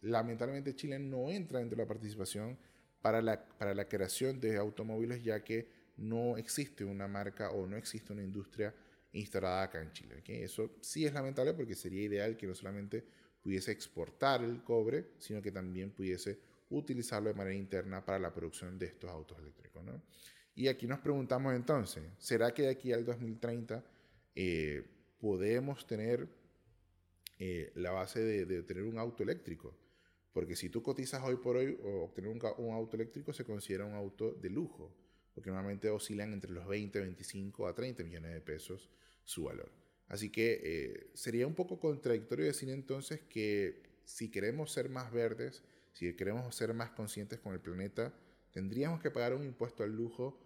lamentablemente 0.02 0.76
Chile 0.76 0.98
no 0.98 1.30
entra 1.30 1.58
dentro 1.58 1.76
de 1.76 1.82
la 1.82 1.88
participación 1.88 2.58
para 3.00 3.22
la, 3.22 3.42
para 3.58 3.74
la 3.74 3.88
creación 3.88 4.40
de 4.40 4.56
automóviles 4.56 5.22
ya 5.22 5.42
que 5.42 5.68
no 5.96 6.36
existe 6.36 6.84
una 6.84 7.08
marca 7.08 7.50
o 7.50 7.66
no 7.66 7.76
existe 7.76 8.12
una 8.12 8.22
industria 8.22 8.74
instalada 9.12 9.64
acá 9.64 9.82
en 9.82 9.92
Chile. 9.92 10.22
Eso 10.26 10.76
sí 10.80 11.04
es 11.04 11.12
lamentable 11.12 11.52
porque 11.54 11.74
sería 11.74 12.02
ideal 12.02 12.36
que 12.36 12.46
no 12.46 12.54
solamente 12.54 13.04
pudiese 13.42 13.72
exportar 13.72 14.42
el 14.42 14.62
cobre, 14.62 15.10
sino 15.18 15.42
que 15.42 15.50
también 15.50 15.90
pudiese 15.90 16.38
utilizarlo 16.70 17.28
de 17.28 17.34
manera 17.34 17.56
interna 17.56 18.04
para 18.04 18.18
la 18.18 18.32
producción 18.32 18.78
de 18.78 18.86
estos 18.86 19.10
autos 19.10 19.38
eléctricos. 19.38 19.82
Y 20.54 20.68
aquí 20.68 20.86
nos 20.86 21.00
preguntamos 21.00 21.54
entonces, 21.54 22.02
¿será 22.18 22.52
que 22.52 22.62
de 22.62 22.70
aquí 22.70 22.92
al 22.92 23.04
2030 23.04 23.84
eh, 24.34 24.84
podemos 25.20 25.86
tener 25.86 26.28
eh, 27.38 27.72
la 27.74 27.90
base 27.92 28.20
de, 28.20 28.46
de, 28.46 28.62
tener 28.62 28.84
un 28.84 28.98
auto 28.98 29.22
eléctrico? 29.22 29.76
Porque 30.32 30.54
si 30.54 30.68
tú 30.68 30.82
cotizas 30.82 31.22
hoy 31.24 31.36
por 31.36 31.56
hoy, 31.56 31.78
obtener 31.82 32.30
un, 32.30 32.40
un 32.58 32.74
auto 32.74 32.96
eléctrico 32.96 33.32
se 33.32 33.44
considera 33.44 33.84
un 33.84 33.94
auto 33.94 34.32
de 34.32 34.50
lujo, 34.50 34.94
porque 35.34 35.50
normalmente 35.50 35.88
oscilan 35.90 36.32
entre 36.32 36.52
los 36.52 36.66
20, 36.66 37.00
25 37.00 37.66
a 37.66 37.74
30 37.74 38.04
millones 38.04 38.32
de 38.32 38.40
pesos 38.40 38.90
su 39.24 39.44
valor. 39.44 39.70
Así 40.08 40.30
que 40.30 40.60
eh, 40.62 41.10
sería 41.14 41.46
un 41.46 41.54
poco 41.54 41.78
contradictorio 41.78 42.44
decir 42.44 42.68
entonces 42.70 43.20
que 43.28 43.80
si 44.04 44.28
queremos 44.28 44.72
ser 44.72 44.88
más 44.88 45.12
verdes, 45.12 45.62
si 45.92 46.14
queremos 46.14 46.54
ser 46.54 46.74
más 46.74 46.90
conscientes 46.90 47.40
con 47.40 47.52
el 47.52 47.60
planeta, 47.60 48.12
tendríamos 48.52 49.00
que 49.00 49.10
pagar 49.10 49.34
un 49.34 49.44
impuesto 49.44 49.82
al 49.82 49.92
lujo 49.92 50.38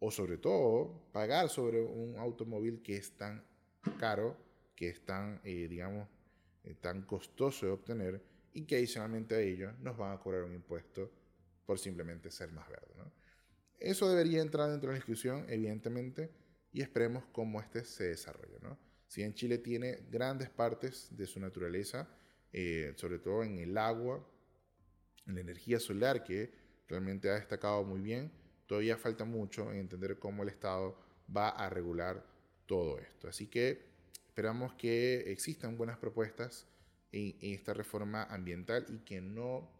o 0.00 0.10
sobre 0.10 0.38
todo 0.38 1.10
pagar 1.12 1.48
sobre 1.48 1.80
un 1.80 2.16
automóvil 2.18 2.82
que 2.82 2.96
es 2.96 3.16
tan 3.16 3.44
caro, 3.98 4.36
que 4.74 4.88
es 4.88 5.04
tan, 5.04 5.40
eh, 5.44 5.66
digamos, 5.68 6.08
eh, 6.64 6.74
tan 6.80 7.02
costoso 7.02 7.66
de 7.66 7.72
obtener 7.72 8.22
y 8.52 8.64
que 8.64 8.76
adicionalmente 8.76 9.34
a 9.34 9.40
ello 9.40 9.72
nos 9.80 9.96
van 9.96 10.12
a 10.12 10.20
cobrar 10.20 10.44
un 10.44 10.54
impuesto 10.54 11.10
por 11.66 11.78
simplemente 11.78 12.30
ser 12.30 12.50
más 12.52 12.68
verde. 12.68 12.88
Eso 13.78 14.08
debería 14.08 14.42
entrar 14.42 14.70
dentro 14.70 14.88
de 14.88 14.94
la 14.94 14.98
discusión, 14.98 15.46
evidentemente, 15.48 16.30
y 16.72 16.82
esperemos 16.82 17.24
cómo 17.30 17.60
este 17.60 17.84
se 17.84 18.04
desarrolla. 18.04 18.58
¿no? 18.60 18.78
Si 19.06 19.22
en 19.22 19.34
Chile 19.34 19.58
tiene 19.58 20.06
grandes 20.10 20.50
partes 20.50 21.08
de 21.16 21.26
su 21.26 21.38
naturaleza, 21.38 22.08
eh, 22.52 22.92
sobre 22.96 23.18
todo 23.18 23.44
en 23.44 23.58
el 23.58 23.78
agua, 23.78 24.26
en 25.28 25.36
la 25.36 25.42
energía 25.42 25.78
solar, 25.78 26.24
que 26.24 26.50
realmente 26.88 27.30
ha 27.30 27.34
destacado 27.34 27.84
muy 27.84 28.00
bien, 28.00 28.32
todavía 28.66 28.96
falta 28.96 29.24
mucho 29.24 29.70
en 29.70 29.78
entender 29.78 30.18
cómo 30.18 30.42
el 30.42 30.48
Estado 30.48 30.98
va 31.34 31.50
a 31.50 31.70
regular 31.70 32.24
todo 32.66 32.98
esto. 32.98 33.28
Así 33.28 33.46
que 33.46 33.86
esperamos 34.26 34.74
que 34.74 35.30
existan 35.30 35.76
buenas 35.76 35.98
propuestas 35.98 36.66
en, 37.12 37.36
en 37.40 37.54
esta 37.54 37.74
reforma 37.74 38.24
ambiental 38.24 38.86
y 38.88 38.98
que 38.98 39.20
no 39.20 39.70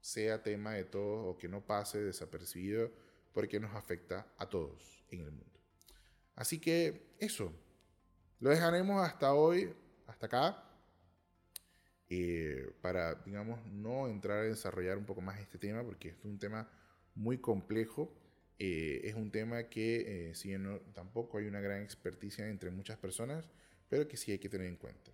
sea 0.00 0.42
tema 0.42 0.74
de 0.74 0.84
todos 0.84 1.34
o 1.34 1.38
que 1.38 1.48
no 1.48 1.66
pase 1.66 1.98
desapercibido 1.98 2.90
porque 3.32 3.60
nos 3.60 3.74
afecta 3.74 4.26
a 4.38 4.48
todos 4.48 5.04
en 5.10 5.20
el 5.20 5.30
mundo. 5.30 5.58
Así 6.34 6.60
que 6.60 7.14
eso, 7.18 7.52
lo 8.40 8.50
dejaremos 8.50 9.04
hasta 9.04 9.34
hoy, 9.34 9.74
hasta 10.06 10.26
acá, 10.26 10.67
eh, 12.10 12.70
para, 12.80 13.16
digamos, 13.16 13.64
no 13.66 14.08
entrar 14.08 14.38
a 14.38 14.42
desarrollar 14.42 14.96
un 14.96 15.04
poco 15.04 15.20
más 15.20 15.38
este 15.40 15.58
tema, 15.58 15.84
porque 15.84 16.08
es 16.08 16.16
un 16.24 16.38
tema 16.38 16.70
muy 17.14 17.38
complejo. 17.38 18.14
Eh, 18.58 19.02
es 19.04 19.14
un 19.14 19.30
tema 19.30 19.64
que, 19.64 20.30
eh, 20.30 20.34
si 20.34 20.56
no, 20.56 20.80
tampoco 20.94 21.38
hay 21.38 21.46
una 21.46 21.60
gran 21.60 21.82
experticia 21.82 22.48
entre 22.48 22.70
muchas 22.70 22.98
personas, 22.98 23.48
pero 23.88 24.08
que 24.08 24.16
sí 24.16 24.32
hay 24.32 24.38
que 24.38 24.48
tener 24.48 24.66
en 24.66 24.76
cuenta. 24.76 25.12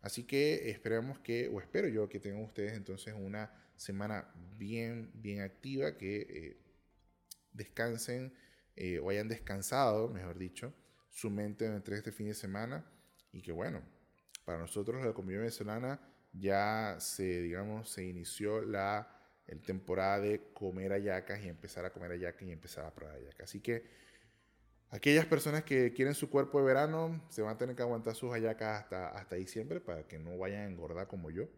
Así 0.00 0.24
que 0.24 0.70
esperamos 0.70 1.18
que, 1.18 1.48
o 1.48 1.60
espero 1.60 1.88
yo 1.88 2.08
que 2.08 2.20
tengan 2.20 2.42
ustedes 2.42 2.74
entonces 2.74 3.14
una 3.18 3.52
semana 3.76 4.32
bien, 4.56 5.10
bien 5.14 5.40
activa, 5.40 5.96
que 5.96 6.56
descansen 7.52 8.32
o 9.02 9.10
hayan 9.10 9.28
descansado, 9.28 10.08
mejor 10.08 10.38
dicho, 10.38 10.72
su 11.10 11.28
mente 11.30 11.66
entre 11.66 11.96
este 11.96 12.12
fin 12.12 12.28
de 12.28 12.34
semana 12.34 12.84
y 13.32 13.42
que 13.42 13.50
bueno, 13.50 13.82
para 14.44 14.58
nosotros 14.58 15.04
la 15.04 15.12
comunidad 15.12 15.40
venezolana 15.40 16.00
ya 16.38 16.96
se, 16.98 17.42
digamos, 17.42 17.90
se 17.90 18.04
inició 18.04 18.62
la 18.62 19.12
el 19.46 19.62
temporada 19.62 20.20
de 20.20 20.42
comer 20.52 20.92
ayacas 20.92 21.40
y 21.44 21.48
empezar 21.48 21.84
a 21.84 21.92
comer 21.92 22.12
ayacas 22.12 22.42
y 22.42 22.52
empezar 22.52 22.84
a 22.84 22.94
probar 22.94 23.16
ayacas. 23.16 23.48
Así 23.48 23.60
que 23.60 23.84
aquellas 24.90 25.26
personas 25.26 25.62
que 25.62 25.92
quieren 25.92 26.14
su 26.14 26.28
cuerpo 26.28 26.58
de 26.58 26.66
verano 26.66 27.22
se 27.28 27.42
van 27.42 27.54
a 27.54 27.58
tener 27.58 27.76
que 27.76 27.82
aguantar 27.82 28.14
sus 28.14 28.32
ayacas 28.32 28.82
hasta, 28.82 29.08
hasta 29.10 29.36
diciembre 29.36 29.80
para 29.80 30.06
que 30.06 30.18
no 30.18 30.36
vayan 30.36 30.62
a 30.62 30.66
engordar 30.66 31.06
como 31.06 31.30
yo. 31.30 31.48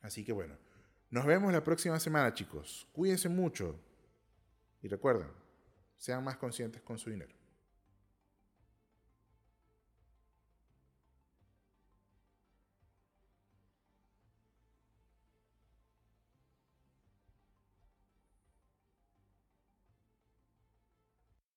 Así 0.00 0.24
que 0.24 0.32
bueno, 0.32 0.56
nos 1.10 1.26
vemos 1.26 1.52
la 1.52 1.62
próxima 1.62 2.00
semana 2.00 2.32
chicos. 2.32 2.88
Cuídense 2.92 3.28
mucho 3.28 3.78
y 4.82 4.88
recuerden, 4.88 5.28
sean 5.98 6.24
más 6.24 6.36
conscientes 6.36 6.80
con 6.80 6.98
su 6.98 7.10
dinero. 7.10 7.37